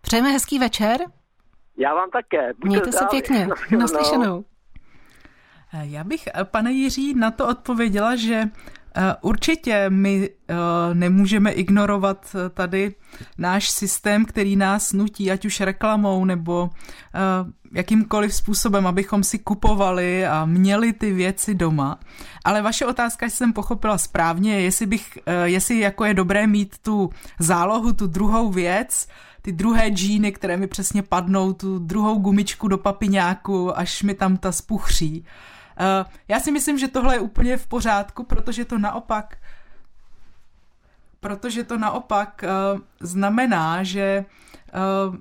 Přejeme 0.01 0.31
hezký 0.31 0.59
večer. 0.59 1.01
Já 1.77 1.95
vám 1.95 2.11
také. 2.11 2.47
Buďte 2.47 2.69
Mějte 2.69 2.93
se 2.93 3.05
pěkně. 3.11 3.49
Naslyšenou. 3.79 4.45
Já 5.83 6.05
bych, 6.05 6.29
pane 6.45 6.73
Jiří, 6.73 7.15
na 7.15 7.31
to 7.31 7.49
odpověděla, 7.49 8.17
že 8.17 8.45
určitě 9.21 9.91
my 9.91 10.31
eh, 10.31 10.55
nemůžeme 10.95 11.53
ignorovat 11.53 12.27
eh, 12.35 12.49
tady 12.49 12.95
náš 13.39 13.71
systém, 13.71 14.25
který 14.25 14.57
nás 14.57 14.93
nutí, 14.93 15.31
ať 15.31 15.45
už 15.45 15.61
reklamou 15.61 16.25
nebo 16.25 16.71
jakýmkoliv 17.73 18.35
způsobem, 18.35 18.87
abychom 18.87 19.25
si 19.25 19.39
kupovali 19.39 20.27
a 20.27 20.45
měli 20.45 20.93
ty 20.93 21.13
věci 21.13 21.55
doma. 21.55 21.99
Ale 22.45 22.63
vaše 22.63 22.87
otázka 22.87 23.27
jsem 23.27 23.53
pochopila 23.53 23.99
správně, 23.99 24.61
jestli, 24.61 24.87
bych, 24.87 25.19
jestli 25.45 25.79
jako 25.79 26.05
je 26.05 26.15
dobré 26.15 26.47
mít 26.47 26.79
tu 26.79 27.11
zálohu, 27.39 27.93
tu 27.93 28.07
druhou 28.07 28.51
věc, 28.51 29.09
ty 29.43 29.53
druhé 29.53 29.89
džíny, 29.89 30.33
které 30.33 30.57
mi 30.57 30.67
přesně 30.67 31.03
padnou, 31.03 31.53
tu 31.53 31.79
druhou 31.79 32.19
gumičku 32.19 32.69
do 32.69 32.79
papiňáku, 32.79 33.79
až 33.79 34.03
mi 34.03 34.15
tam 34.15 34.37
ta 34.37 34.53
spuchří. 34.53 35.25
Eh, 35.25 35.33
já 36.29 36.41
si 36.41 36.53
myslím, 36.53 36.79
že 36.79 36.89
tohle 36.89 37.15
je 37.15 37.21
úplně 37.21 37.57
v 37.57 37.67
pořádku, 37.67 38.25
protože 38.25 38.65
to 38.65 38.79
naopak 38.79 39.37
protože 41.21 41.65
to 41.65 41.79
naopak 41.79 42.45
uh, 42.45 42.81
znamená, 43.01 43.83
že 43.83 44.25
uh, 45.09 45.17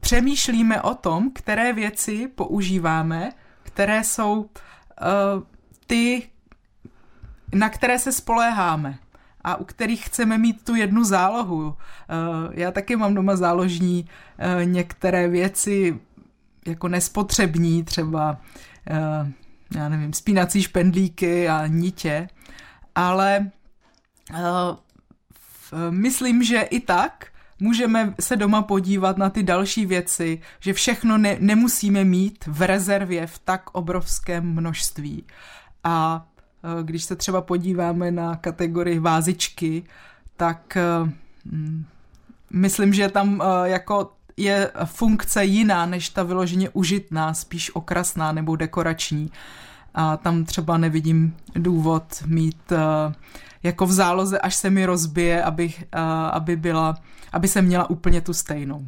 přemýšlíme 0.00 0.82
o 0.82 0.94
tom, 0.94 1.30
které 1.30 1.72
věci 1.72 2.28
používáme, 2.28 3.32
které 3.62 4.04
jsou 4.04 4.40
uh, 4.40 4.48
ty, 5.86 6.28
na 7.54 7.68
které 7.68 7.98
se 7.98 8.12
spoléháme. 8.12 8.98
a 9.44 9.56
u 9.56 9.64
kterých 9.64 10.06
chceme 10.06 10.38
mít 10.38 10.64
tu 10.64 10.74
jednu 10.74 11.04
zálohu. 11.04 11.76
Já 12.50 12.70
taky 12.70 12.96
mám 12.96 13.14
doma 13.14 13.36
záložní 13.36 14.08
některé 14.64 15.28
věci 15.28 16.00
jako 16.66 16.88
nespotřební, 16.88 17.84
třeba 17.84 18.40
já 19.76 19.88
nevím, 19.88 20.12
spínací 20.12 20.62
špendlíky 20.62 21.48
a 21.48 21.66
nitě, 21.66 22.28
ale 22.94 23.50
myslím, 25.90 26.42
že 26.42 26.60
i 26.60 26.80
tak 26.80 27.26
můžeme 27.60 28.14
se 28.20 28.36
doma 28.36 28.62
podívat 28.62 29.18
na 29.18 29.30
ty 29.30 29.42
další 29.42 29.86
věci, 29.86 30.40
že 30.60 30.72
všechno 30.72 31.18
ne, 31.18 31.36
nemusíme 31.40 32.04
mít 32.04 32.44
v 32.46 32.62
rezervě 32.62 33.26
v 33.26 33.38
tak 33.38 33.70
obrovském 33.72 34.44
množství. 34.54 35.24
A 35.84 36.26
e, 36.80 36.82
když 36.82 37.04
se 37.04 37.16
třeba 37.16 37.40
podíváme 37.40 38.10
na 38.10 38.36
kategorii 38.36 38.98
vázičky, 38.98 39.84
tak 40.36 40.78
mm, 41.44 41.84
myslím, 42.50 42.92
že 42.92 43.08
tam 43.08 43.42
jako 43.64 44.12
je 44.38 44.70
funkce 44.84 45.44
jiná 45.44 45.86
než 45.86 46.08
ta 46.08 46.22
vyloženě 46.22 46.70
užitná, 46.72 47.34
spíš 47.34 47.74
okrasná 47.74 48.32
nebo 48.32 48.56
dekorační. 48.56 49.30
A 49.94 50.16
tam 50.16 50.44
třeba 50.44 50.78
nevidím 50.78 51.36
důvod 51.54 52.22
mít 52.26 52.72
jako 53.62 53.86
v 53.86 53.92
záloze, 53.92 54.38
až 54.38 54.54
se 54.54 54.70
mi 54.70 54.86
rozbije, 54.86 55.42
aby, 55.42 55.72
aby, 56.30 56.56
byla, 56.56 56.94
aby 57.32 57.48
se 57.48 57.62
měla 57.62 57.90
úplně 57.90 58.20
tu 58.20 58.32
stejnou. 58.32 58.86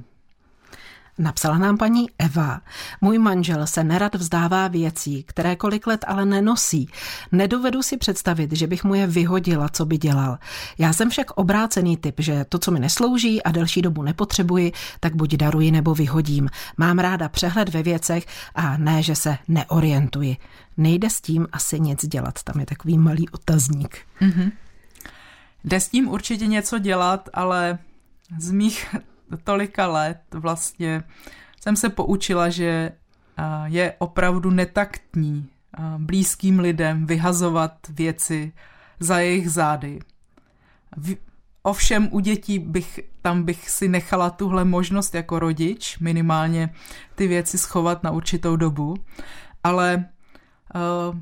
Napsala 1.20 1.58
nám 1.58 1.78
paní 1.78 2.10
Eva. 2.18 2.60
Můj 3.00 3.18
manžel 3.18 3.66
se 3.66 3.84
nerad 3.84 4.14
vzdává 4.14 4.68
věcí, 4.68 5.22
které 5.22 5.56
kolik 5.56 5.86
let 5.86 6.04
ale 6.08 6.24
nenosí. 6.24 6.88
Nedovedu 7.32 7.82
si 7.82 7.96
představit, 7.96 8.52
že 8.52 8.66
bych 8.66 8.84
mu 8.84 8.94
je 8.94 9.06
vyhodila, 9.06 9.68
co 9.68 9.86
by 9.86 9.98
dělal. 9.98 10.38
Já 10.78 10.92
jsem 10.92 11.10
však 11.10 11.30
obrácený 11.30 11.96
typ, 11.96 12.14
že 12.18 12.44
to, 12.48 12.58
co 12.58 12.70
mi 12.70 12.80
neslouží 12.80 13.42
a 13.42 13.52
delší 13.52 13.82
dobu 13.82 14.02
nepotřebuji, 14.02 14.72
tak 15.00 15.14
buď 15.14 15.34
daruji 15.34 15.70
nebo 15.70 15.94
vyhodím. 15.94 16.48
Mám 16.76 16.98
ráda 16.98 17.28
přehled 17.28 17.68
ve 17.68 17.82
věcech 17.82 18.26
a 18.54 18.76
ne, 18.76 19.02
že 19.02 19.14
se 19.14 19.38
neorientuji. 19.48 20.36
Nejde 20.76 21.10
s 21.10 21.20
tím 21.20 21.46
asi 21.52 21.80
nic 21.80 22.06
dělat, 22.06 22.42
tam 22.42 22.60
je 22.60 22.66
takový 22.66 22.98
malý 22.98 23.28
otazník. 23.28 23.98
Mm-hmm. 24.20 24.52
Jde 25.64 25.80
s 25.80 25.88
tím 25.88 26.08
určitě 26.08 26.46
něco 26.46 26.78
dělat, 26.78 27.28
ale 27.32 27.78
z 28.38 28.50
mých 28.50 28.94
tolika 29.44 29.86
let 29.86 30.20
vlastně 30.32 31.02
jsem 31.60 31.76
se 31.76 31.88
poučila, 31.88 32.48
že 32.48 32.92
je 33.64 33.94
opravdu 33.98 34.50
netaktní 34.50 35.48
blízkým 35.98 36.58
lidem 36.58 37.06
vyhazovat 37.06 37.72
věci 37.88 38.52
za 39.00 39.18
jejich 39.18 39.50
zády. 39.50 39.98
Ovšem 41.62 42.08
u 42.12 42.20
dětí 42.20 42.58
bych, 42.58 43.00
tam 43.22 43.42
bych 43.42 43.70
si 43.70 43.88
nechala 43.88 44.30
tuhle 44.30 44.64
možnost 44.64 45.14
jako 45.14 45.38
rodič, 45.38 45.98
minimálně 45.98 46.74
ty 47.14 47.28
věci 47.28 47.58
schovat 47.58 48.02
na 48.02 48.10
určitou 48.10 48.56
dobu, 48.56 48.96
ale 49.64 50.04
uh, 50.74 51.18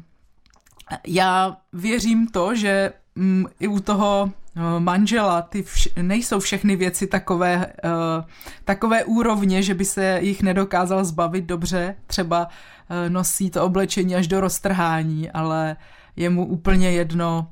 já 1.07 1.57
věřím 1.73 2.29
to, 2.29 2.55
že 2.55 2.93
um, 3.17 3.47
i 3.61 3.69
u 3.69 3.81
toho 3.81 4.33
manžela, 4.79 5.43
ty 5.43 5.63
vš- 5.63 6.03
nejsou 6.03 6.41
všechny 6.41 6.77
věci 6.77 7.07
takové, 7.07 7.67
uh, 7.67 8.25
takové 8.65 9.05
úrovně, 9.05 9.63
že 9.63 9.75
by 9.75 9.85
se 9.85 10.19
jich 10.23 10.43
nedokázal 10.43 11.05
zbavit 11.05 11.45
dobře. 11.45 11.95
Třeba 12.07 12.47
uh, 12.47 13.11
nosí 13.13 13.51
to 13.51 13.65
oblečení 13.65 14.17
až 14.17 14.29
do 14.29 14.41
roztrhání, 14.41 15.31
ale 15.31 15.77
je 16.17 16.31
mu 16.31 16.47
úplně 16.47 16.91
jedno, 16.91 17.51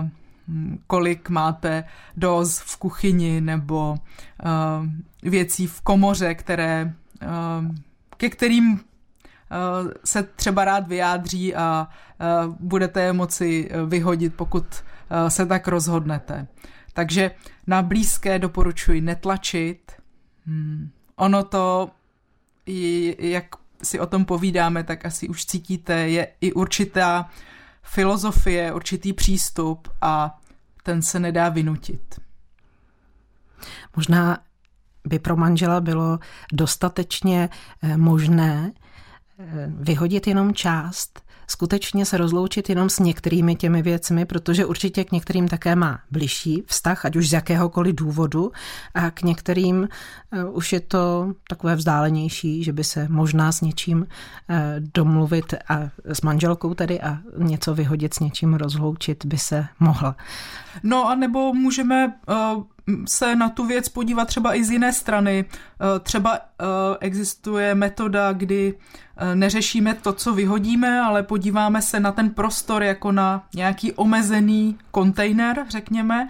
uh, 0.00 0.08
kolik 0.86 1.28
máte 1.28 1.84
doz 2.16 2.58
v 2.58 2.76
kuchyni 2.76 3.40
nebo 3.40 3.90
uh, 3.90 4.86
věcí 5.22 5.66
v 5.66 5.80
komoře, 5.80 6.34
které, 6.34 6.94
uh, 7.22 7.76
ke 8.16 8.30
kterým 8.30 8.80
se 10.04 10.22
třeba 10.22 10.64
rád 10.64 10.88
vyjádří 10.88 11.54
a 11.54 11.88
budete 12.60 13.02
je 13.02 13.12
moci 13.12 13.70
vyhodit, 13.86 14.34
pokud 14.34 14.64
Eh, 14.74 14.99
se 15.28 15.46
tak 15.46 15.68
rozhodnete. 15.68 16.46
Takže 16.92 17.30
na 17.66 17.82
blízké 17.82 18.38
doporučuji 18.38 19.00
netlačit. 19.00 19.92
Hmm. 20.46 20.90
Ono 21.16 21.44
to, 21.44 21.90
jak 23.18 23.44
si 23.82 24.00
o 24.00 24.06
tom 24.06 24.24
povídáme, 24.24 24.84
tak 24.84 25.06
asi 25.06 25.28
už 25.28 25.46
cítíte, 25.46 25.94
je 25.94 26.28
i 26.40 26.52
určitá 26.52 27.30
filozofie, 27.82 28.72
určitý 28.72 29.12
přístup 29.12 29.88
a 30.00 30.40
ten 30.82 31.02
se 31.02 31.20
nedá 31.20 31.48
vynutit. 31.48 32.20
Možná 33.96 34.38
by 35.04 35.18
pro 35.18 35.36
manžela 35.36 35.80
bylo 35.80 36.18
dostatečně 36.52 37.48
eh, 37.82 37.96
možné 37.96 38.72
eh, 39.38 39.66
vyhodit 39.68 40.26
jenom 40.26 40.54
část 40.54 41.22
skutečně 41.50 42.06
se 42.06 42.16
rozloučit 42.16 42.68
jenom 42.68 42.90
s 42.90 42.98
některými 42.98 43.56
těmi 43.56 43.82
věcmi, 43.82 44.24
protože 44.24 44.66
určitě 44.66 45.04
k 45.04 45.12
některým 45.12 45.48
také 45.48 45.76
má 45.76 45.98
bližší 46.10 46.62
vztah, 46.66 47.04
ať 47.04 47.16
už 47.16 47.28
z 47.28 47.32
jakéhokoliv 47.32 47.94
důvodu, 47.94 48.52
a 48.94 49.10
k 49.10 49.22
některým 49.22 49.76
uh, 49.78 50.56
už 50.56 50.72
je 50.72 50.80
to 50.80 51.32
takové 51.48 51.76
vzdálenější, 51.76 52.64
že 52.64 52.72
by 52.72 52.84
se 52.84 53.08
možná 53.08 53.52
s 53.52 53.60
něčím 53.60 53.98
uh, 53.98 54.06
domluvit 54.94 55.54
a 55.68 55.90
s 56.04 56.20
manželkou 56.22 56.74
tedy 56.74 57.00
a 57.00 57.18
něco 57.38 57.74
vyhodit 57.74 58.14
s 58.14 58.20
něčím 58.20 58.54
rozloučit 58.54 59.26
by 59.26 59.38
se 59.38 59.66
mohla. 59.80 60.16
No 60.82 61.08
a 61.08 61.14
nebo 61.14 61.54
můžeme 61.54 62.14
uh 62.28 62.62
se 63.06 63.36
na 63.36 63.48
tu 63.48 63.66
věc 63.66 63.88
podívat 63.88 64.24
třeba 64.24 64.54
i 64.54 64.64
z 64.64 64.70
jiné 64.70 64.92
strany. 64.92 65.44
Třeba 66.02 66.38
existuje 67.00 67.74
metoda, 67.74 68.32
kdy 68.32 68.74
Eh, 69.22 69.34
neřešíme 69.34 69.94
to, 69.94 70.12
co 70.12 70.34
vyhodíme, 70.34 71.00
ale 71.00 71.22
podíváme 71.22 71.82
se 71.82 72.00
na 72.00 72.12
ten 72.12 72.30
prostor 72.30 72.82
jako 72.82 73.12
na 73.12 73.46
nějaký 73.54 73.92
omezený 73.92 74.78
kontejner, 74.90 75.64
řekněme, 75.68 76.28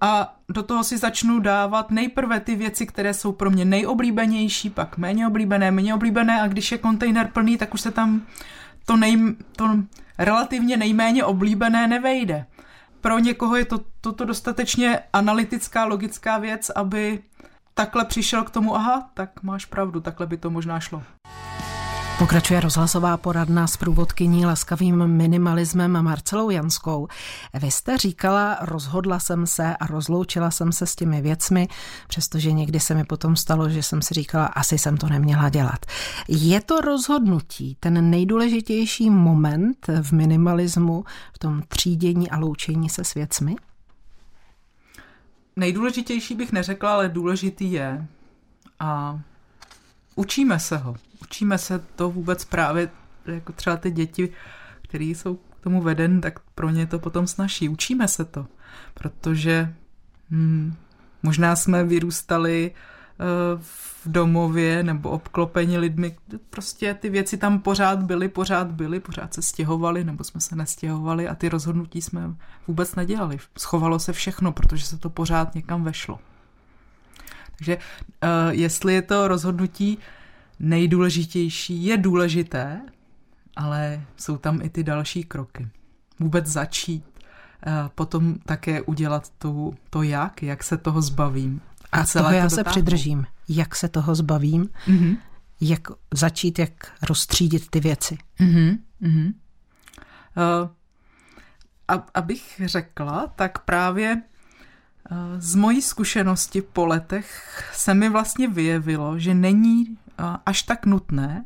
a 0.00 0.36
do 0.48 0.62
toho 0.62 0.84
si 0.84 0.98
začnu 0.98 1.38
dávat 1.38 1.90
nejprve 1.90 2.40
ty 2.40 2.56
věci, 2.56 2.86
které 2.86 3.14
jsou 3.14 3.32
pro 3.32 3.50
mě 3.50 3.64
nejoblíbenější, 3.64 4.70
pak 4.70 4.98
méně 4.98 5.26
oblíbené, 5.26 5.70
méně 5.70 5.94
oblíbené 5.94 6.40
a 6.40 6.48
když 6.48 6.72
je 6.72 6.78
kontejner 6.78 7.30
plný, 7.32 7.56
tak 7.56 7.74
už 7.74 7.80
se 7.80 7.90
tam 7.90 8.22
to, 8.86 8.96
nej, 8.96 9.34
to 9.56 9.76
relativně 10.18 10.76
nejméně 10.76 11.24
oblíbené 11.24 11.86
nevejde. 11.86 12.46
Pro 13.00 13.18
někoho 13.18 13.56
je 13.56 13.64
to, 13.64 13.80
toto 14.00 14.24
dostatečně 14.24 15.00
analytická, 15.12 15.84
logická 15.84 16.38
věc, 16.38 16.70
aby 16.70 17.22
takhle 17.74 18.04
přišel 18.04 18.44
k 18.44 18.50
tomu, 18.50 18.76
aha, 18.76 19.10
tak 19.14 19.42
máš 19.42 19.64
pravdu, 19.64 20.00
takhle 20.00 20.26
by 20.26 20.36
to 20.36 20.50
možná 20.50 20.80
šlo. 20.80 21.02
Pokračuje 22.18 22.60
rozhlasová 22.60 23.16
poradna 23.16 23.66
s 23.66 23.76
průvodkyní 23.76 24.46
laskavým 24.46 25.06
minimalismem 25.06 26.02
Marcelou 26.02 26.50
Janskou. 26.50 27.08
Vy 27.54 27.70
jste 27.70 27.98
říkala, 27.98 28.58
rozhodla 28.60 29.18
jsem 29.18 29.46
se 29.46 29.76
a 29.76 29.86
rozloučila 29.86 30.50
jsem 30.50 30.72
se 30.72 30.86
s 30.86 30.94
těmi 30.96 31.22
věcmi, 31.22 31.68
přestože 32.08 32.52
někdy 32.52 32.80
se 32.80 32.94
mi 32.94 33.04
potom 33.04 33.36
stalo, 33.36 33.68
že 33.68 33.82
jsem 33.82 34.02
si 34.02 34.14
říkala, 34.14 34.46
asi 34.46 34.78
jsem 34.78 34.96
to 34.96 35.08
neměla 35.08 35.48
dělat. 35.48 35.86
Je 36.28 36.60
to 36.60 36.80
rozhodnutí 36.80 37.76
ten 37.80 38.10
nejdůležitější 38.10 39.10
moment 39.10 39.86
v 40.02 40.12
minimalismu, 40.12 41.04
v 41.34 41.38
tom 41.38 41.62
třídění 41.68 42.30
a 42.30 42.38
loučení 42.38 42.88
se 42.88 43.04
s 43.04 43.14
věcmi? 43.14 43.56
Nejdůležitější 45.56 46.34
bych 46.34 46.52
neřekla, 46.52 46.94
ale 46.94 47.08
důležitý 47.08 47.72
je. 47.72 48.06
A 48.80 49.20
učíme 50.18 50.58
se 50.58 50.76
ho 50.76 50.96
učíme 51.22 51.58
se 51.58 51.78
to 51.96 52.10
vůbec 52.10 52.44
právě, 52.44 52.90
jako 53.26 53.52
třeba 53.52 53.76
ty 53.76 53.90
děti, 53.90 54.28
které 54.82 55.04
jsou 55.04 55.34
k 55.34 55.60
tomu 55.60 55.82
veden, 55.82 56.20
tak 56.20 56.40
pro 56.54 56.70
ně 56.70 56.86
to 56.86 56.98
potom 56.98 57.26
snaží. 57.26 57.68
Učíme 57.68 58.08
se 58.08 58.24
to, 58.24 58.46
protože 58.94 59.74
hmm, 60.30 60.74
možná 61.22 61.56
jsme 61.56 61.84
vyrůstali 61.84 62.70
uh, 62.70 63.60
v 63.62 64.02
domově 64.06 64.82
nebo 64.82 65.10
obklopeni 65.10 65.78
lidmi, 65.78 66.16
prostě 66.50 66.94
ty 66.94 67.10
věci 67.10 67.36
tam 67.36 67.60
pořád 67.60 68.02
byly, 68.02 68.28
pořád 68.28 68.66
byly, 68.66 69.00
pořád 69.00 69.34
se 69.34 69.42
stěhovali 69.42 70.04
nebo 70.04 70.24
jsme 70.24 70.40
se 70.40 70.56
nestěhovali 70.56 71.28
a 71.28 71.34
ty 71.34 71.48
rozhodnutí 71.48 72.02
jsme 72.02 72.34
vůbec 72.68 72.94
nedělali. 72.94 73.38
Schovalo 73.58 73.98
se 73.98 74.12
všechno, 74.12 74.52
protože 74.52 74.86
se 74.86 74.98
to 74.98 75.10
pořád 75.10 75.54
někam 75.54 75.84
vešlo. 75.84 76.18
Takže 77.58 77.76
uh, 77.76 77.80
jestli 78.50 78.94
je 78.94 79.02
to 79.02 79.28
rozhodnutí 79.28 79.98
nejdůležitější 80.60 81.84
je 81.84 81.96
důležité, 81.96 82.80
ale 83.56 84.02
jsou 84.16 84.36
tam 84.36 84.62
i 84.62 84.70
ty 84.70 84.84
další 84.84 85.24
kroky. 85.24 85.68
Vůbec 86.20 86.46
začít, 86.46 87.04
potom 87.94 88.34
také 88.34 88.82
udělat 88.82 89.32
tu, 89.38 89.74
to 89.90 90.02
jak, 90.02 90.42
jak 90.42 90.64
se 90.64 90.76
toho 90.76 91.02
zbavím. 91.02 91.60
A, 91.92 92.00
a 92.00 92.04
celé 92.04 92.24
toho 92.24 92.36
já 92.36 92.44
to 92.44 92.50
se 92.50 92.64
přidržím. 92.64 93.26
Jak 93.48 93.76
se 93.76 93.88
toho 93.88 94.14
zbavím, 94.14 94.68
mm-hmm. 94.86 95.16
jak 95.60 95.88
začít, 96.14 96.58
jak 96.58 96.92
rozstřídit 97.02 97.70
ty 97.70 97.80
věci. 97.80 98.18
Mm-hmm. 98.40 98.78
Mm-hmm. 99.02 99.32
Uh, 100.36 100.68
abych 102.14 102.60
řekla, 102.64 103.26
tak 103.36 103.58
právě 103.58 104.22
z 105.38 105.54
mojí 105.54 105.82
zkušenosti 105.82 106.62
po 106.62 106.86
letech 106.86 107.64
se 107.74 107.94
mi 107.94 108.08
vlastně 108.08 108.48
vyjevilo, 108.48 109.18
že 109.18 109.34
není 109.34 109.98
až 110.46 110.62
tak 110.62 110.86
nutné, 110.86 111.44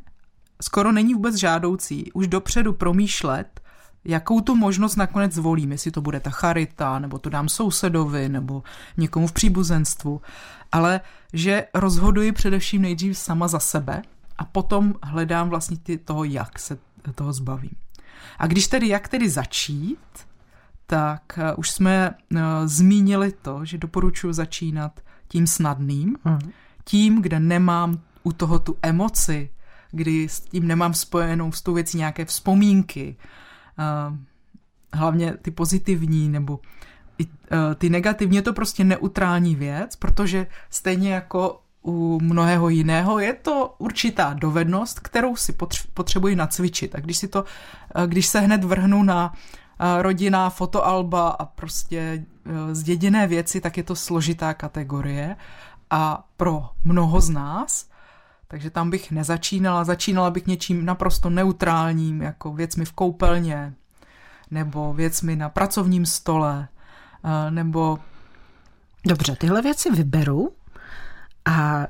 skoro 0.61 0.91
není 0.91 1.13
vůbec 1.13 1.35
žádoucí 1.35 2.11
už 2.11 2.27
dopředu 2.27 2.73
promýšlet, 2.73 3.61
jakou 4.05 4.41
tu 4.41 4.55
možnost 4.55 4.95
nakonec 4.95 5.33
zvolím, 5.33 5.71
jestli 5.71 5.91
to 5.91 6.01
bude 6.01 6.19
ta 6.19 6.29
charita, 6.29 6.99
nebo 6.99 7.19
to 7.19 7.29
dám 7.29 7.49
sousedovi, 7.49 8.29
nebo 8.29 8.63
někomu 8.97 9.27
v 9.27 9.31
příbuzenstvu, 9.31 10.21
ale 10.71 11.01
že 11.33 11.65
rozhoduji 11.73 12.31
především 12.31 12.81
nejdřív 12.81 13.17
sama 13.17 13.47
za 13.47 13.59
sebe 13.59 14.01
a 14.37 14.45
potom 14.45 14.93
hledám 15.03 15.49
vlastně 15.49 15.77
ty, 15.77 15.97
toho, 15.97 16.23
jak 16.23 16.59
se 16.59 16.77
toho 17.15 17.33
zbavím. 17.33 17.75
A 18.39 18.47
když 18.47 18.67
tedy, 18.67 18.87
jak 18.87 19.07
tedy 19.07 19.29
začít, 19.29 19.99
tak 20.85 21.21
uh, 21.37 21.43
už 21.57 21.71
jsme 21.71 22.11
uh, 22.11 22.39
zmínili 22.65 23.31
to, 23.41 23.65
že 23.65 23.77
doporučuji 23.77 24.33
začínat 24.33 24.99
tím 25.27 25.47
snadným, 25.47 26.15
hmm. 26.23 26.39
tím, 26.85 27.21
kde 27.21 27.39
nemám 27.39 27.99
u 28.23 28.33
toho 28.33 28.59
tu 28.59 28.77
emoci, 28.81 29.49
kdy 29.91 30.29
s 30.29 30.39
tím 30.39 30.67
nemám 30.67 30.93
spojenou 30.93 31.51
s 31.51 31.61
tou 31.61 31.73
věcí 31.73 31.97
nějaké 31.97 32.25
vzpomínky, 32.25 33.15
uh, 33.79 34.17
hlavně 34.93 35.33
ty 35.41 35.51
pozitivní 35.51 36.29
nebo 36.29 36.59
i, 37.17 37.25
uh, 37.25 37.31
ty 37.77 37.89
negativní, 37.89 38.35
je 38.35 38.41
to 38.41 38.53
prostě 38.53 38.83
neutrální 38.83 39.55
věc, 39.55 39.95
protože 39.95 40.47
stejně 40.69 41.13
jako 41.13 41.59
u 41.83 42.19
mnohého 42.21 42.69
jiného, 42.69 43.19
je 43.19 43.33
to 43.33 43.75
určitá 43.77 44.33
dovednost, 44.33 44.99
kterou 44.99 45.35
si 45.35 45.55
potřebuji 45.93 46.35
nacvičit. 46.35 46.95
A 46.95 46.99
když, 46.99 47.17
si 47.17 47.27
to, 47.27 47.43
když 48.05 48.27
se 48.27 48.39
hned 48.39 48.63
vrhnu 48.63 49.03
na 49.03 49.33
rodina, 50.01 50.49
fotoalba 50.49 51.29
a 51.29 51.45
prostě 51.45 51.97
e, 51.99 52.75
zděděné 52.75 53.27
věci, 53.27 53.61
tak 53.61 53.77
je 53.77 53.83
to 53.83 53.95
složitá 53.95 54.53
kategorie. 54.53 55.35
A 55.89 56.27
pro 56.37 56.69
mnoho 56.83 57.21
z 57.21 57.29
nás, 57.29 57.89
takže 58.47 58.69
tam 58.69 58.89
bych 58.89 59.11
nezačínala, 59.11 59.83
začínala 59.83 60.29
bych 60.29 60.47
něčím 60.47 60.85
naprosto 60.85 61.29
neutrálním, 61.29 62.21
jako 62.21 62.53
věcmi 62.53 62.85
v 62.85 62.91
koupelně, 62.91 63.73
nebo 64.51 64.93
věcmi 64.93 65.35
na 65.35 65.49
pracovním 65.49 66.05
stole, 66.05 66.67
e, 67.23 67.51
nebo... 67.51 67.99
Dobře, 69.05 69.35
tyhle 69.35 69.61
věci 69.61 69.91
vyberu 69.91 70.53
a 71.45 71.87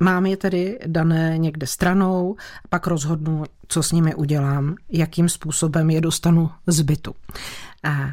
mám 0.00 0.26
je 0.26 0.36
tedy 0.36 0.78
dané 0.86 1.38
někde 1.38 1.66
stranou, 1.66 2.36
pak 2.68 2.86
rozhodnu, 2.86 3.44
co 3.68 3.82
s 3.82 3.92
nimi 3.92 4.14
udělám, 4.14 4.74
jakým 4.88 5.28
způsobem 5.28 5.90
je 5.90 6.00
dostanu 6.00 6.50
z 6.66 6.80
bytu. 6.80 7.14
A 7.84 8.08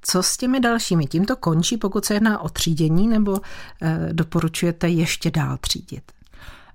co 0.00 0.22
s 0.22 0.36
těmi 0.36 0.60
dalšími? 0.60 1.06
Tím 1.06 1.24
to 1.24 1.36
končí, 1.36 1.76
pokud 1.76 2.04
se 2.04 2.14
jedná 2.14 2.40
o 2.40 2.48
třídění, 2.48 3.08
nebo 3.08 3.36
e, 3.82 4.08
doporučujete 4.12 4.88
ještě 4.88 5.30
dál 5.30 5.56
třídit? 5.56 6.12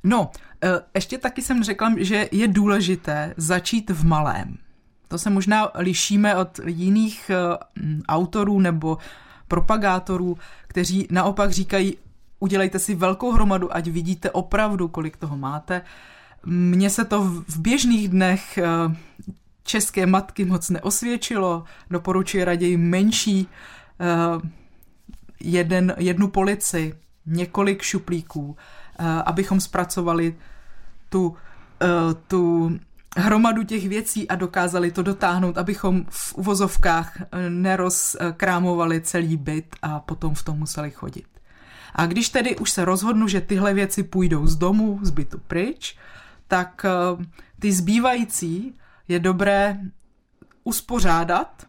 No, 0.03 0.31
e, 0.63 0.81
ještě 0.95 1.17
taky 1.17 1.41
jsem 1.41 1.63
řekla, 1.63 1.93
že 1.97 2.29
je 2.31 2.47
důležité 2.47 3.33
začít 3.37 3.89
v 3.89 4.05
malém. 4.05 4.57
To 5.07 5.17
se 5.17 5.29
možná 5.29 5.71
lišíme 5.75 6.35
od 6.35 6.59
jiných 6.65 7.29
e, 7.29 7.35
autorů 8.07 8.59
nebo 8.59 8.97
propagátorů, 9.47 10.37
kteří 10.67 11.07
naopak 11.11 11.51
říkají, 11.51 11.97
udělejte 12.39 12.79
si 12.79 12.95
velkou 12.95 13.31
hromadu, 13.31 13.75
ať 13.75 13.87
vidíte 13.87 14.31
opravdu, 14.31 14.87
kolik 14.87 15.17
toho 15.17 15.37
máte. 15.37 15.81
Mně 16.45 16.89
se 16.89 17.05
to 17.05 17.23
v 17.23 17.59
běžných 17.59 18.09
dnech 18.09 18.57
eh, 18.57 18.65
české 19.63 20.05
matky 20.05 20.45
moc 20.45 20.69
neosvědčilo, 20.69 21.63
doporučuji 21.89 22.43
raději 22.43 22.77
menší 22.77 23.47
eh, 23.99 24.05
jeden, 25.39 25.95
jednu 25.97 26.27
polici, 26.27 26.95
několik 27.25 27.81
šuplíků, 27.81 28.57
eh, 28.99 29.05
abychom 29.25 29.61
zpracovali 29.61 30.35
tu, 31.09 31.35
tu 32.27 32.71
hromadu 33.17 33.63
těch 33.63 33.89
věcí 33.89 34.27
a 34.27 34.35
dokázali 34.35 34.91
to 34.91 35.03
dotáhnout, 35.03 35.57
abychom 35.57 36.05
v 36.09 36.33
uvozovkách 36.33 37.17
nerozkrámovali 37.49 39.01
celý 39.01 39.37
byt 39.37 39.75
a 39.81 39.99
potom 39.99 40.35
v 40.35 40.43
tom 40.43 40.57
museli 40.57 40.91
chodit. 40.91 41.38
A 41.95 42.05
když 42.05 42.29
tedy 42.29 42.57
už 42.57 42.71
se 42.71 42.85
rozhodnu, 42.85 43.27
že 43.27 43.41
tyhle 43.41 43.73
věci 43.73 44.03
půjdou 44.03 44.47
z 44.47 44.55
domu, 44.55 44.99
z 45.01 45.09
bytu 45.09 45.41
pryč, 45.47 45.97
tak 46.47 46.85
eh, 46.85 47.25
ty 47.59 47.71
zbývající 47.71 48.75
je 49.07 49.19
dobré 49.19 49.77
uspořádat 50.63 51.65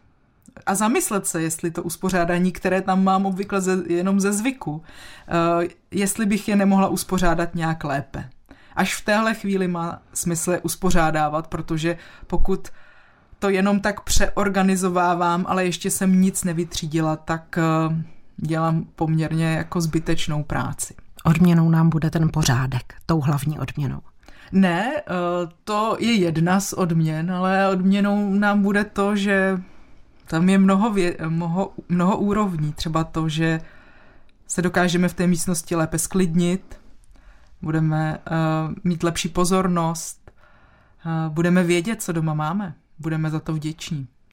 a 0.65 0.75
zamyslet 0.75 1.27
se, 1.27 1.41
jestli 1.41 1.71
to 1.71 1.83
uspořádání, 1.83 2.51
které 2.51 2.81
tam 2.81 3.03
mám 3.03 3.25
obvykle 3.25 3.61
ze, 3.61 3.83
jenom 3.87 4.19
ze 4.19 4.33
zvyku, 4.33 4.83
eh, 5.27 5.67
jestli 5.91 6.25
bych 6.25 6.47
je 6.47 6.55
nemohla 6.55 6.87
uspořádat 6.87 7.55
nějak 7.55 7.83
lépe. 7.83 8.29
Až 8.75 8.95
v 8.95 9.05
téhle 9.05 9.33
chvíli 9.33 9.67
má 9.67 10.01
smysl 10.13 10.59
uspořádávat, 10.63 11.47
protože 11.47 11.97
pokud 12.27 12.69
to 13.39 13.49
jenom 13.49 13.79
tak 13.79 14.01
přeorganizovávám, 14.01 15.45
ale 15.47 15.65
ještě 15.65 15.91
jsem 15.91 16.21
nic 16.21 16.43
nevytřídila, 16.43 17.15
tak 17.15 17.57
eh, 17.57 18.03
dělám 18.41 18.85
poměrně 18.95 19.53
jako 19.53 19.81
zbytečnou 19.81 20.43
práci. 20.43 20.93
Odměnou 21.23 21.69
nám 21.69 21.89
bude 21.89 22.09
ten 22.09 22.29
pořádek, 22.33 22.93
tou 23.05 23.19
hlavní 23.19 23.59
odměnou. 23.59 23.99
Ne, 24.51 24.93
eh, 24.97 25.03
to 25.63 25.97
je 25.99 26.13
jedna 26.13 26.59
z 26.59 26.73
odměn, 26.73 27.31
ale 27.31 27.69
odměnou 27.69 28.33
nám 28.33 28.61
bude 28.61 28.83
to, 28.83 29.15
že 29.15 29.61
tam 30.27 30.49
je 30.49 30.57
mnoho, 30.57 30.93
vě, 30.93 31.17
mnoho, 31.27 31.73
mnoho 31.89 32.17
úrovní. 32.17 32.73
Třeba 32.73 33.03
to, 33.03 33.29
že 33.29 33.61
se 34.47 34.61
dokážeme 34.61 35.07
v 35.07 35.13
té 35.13 35.27
místnosti 35.27 35.75
lépe 35.75 35.99
sklidnit, 35.99 36.79
budeme 37.61 38.17
uh, 38.17 38.73
mít 38.83 39.03
lepší 39.03 39.29
pozornost, 39.29 40.31
uh, 41.05 41.33
budeme 41.33 41.63
vědět, 41.63 42.01
co 42.01 42.11
doma 42.11 42.33
máme, 42.33 42.73
budeme 42.99 43.29
za 43.29 43.39
to 43.39 43.53
vděční. 43.53 44.07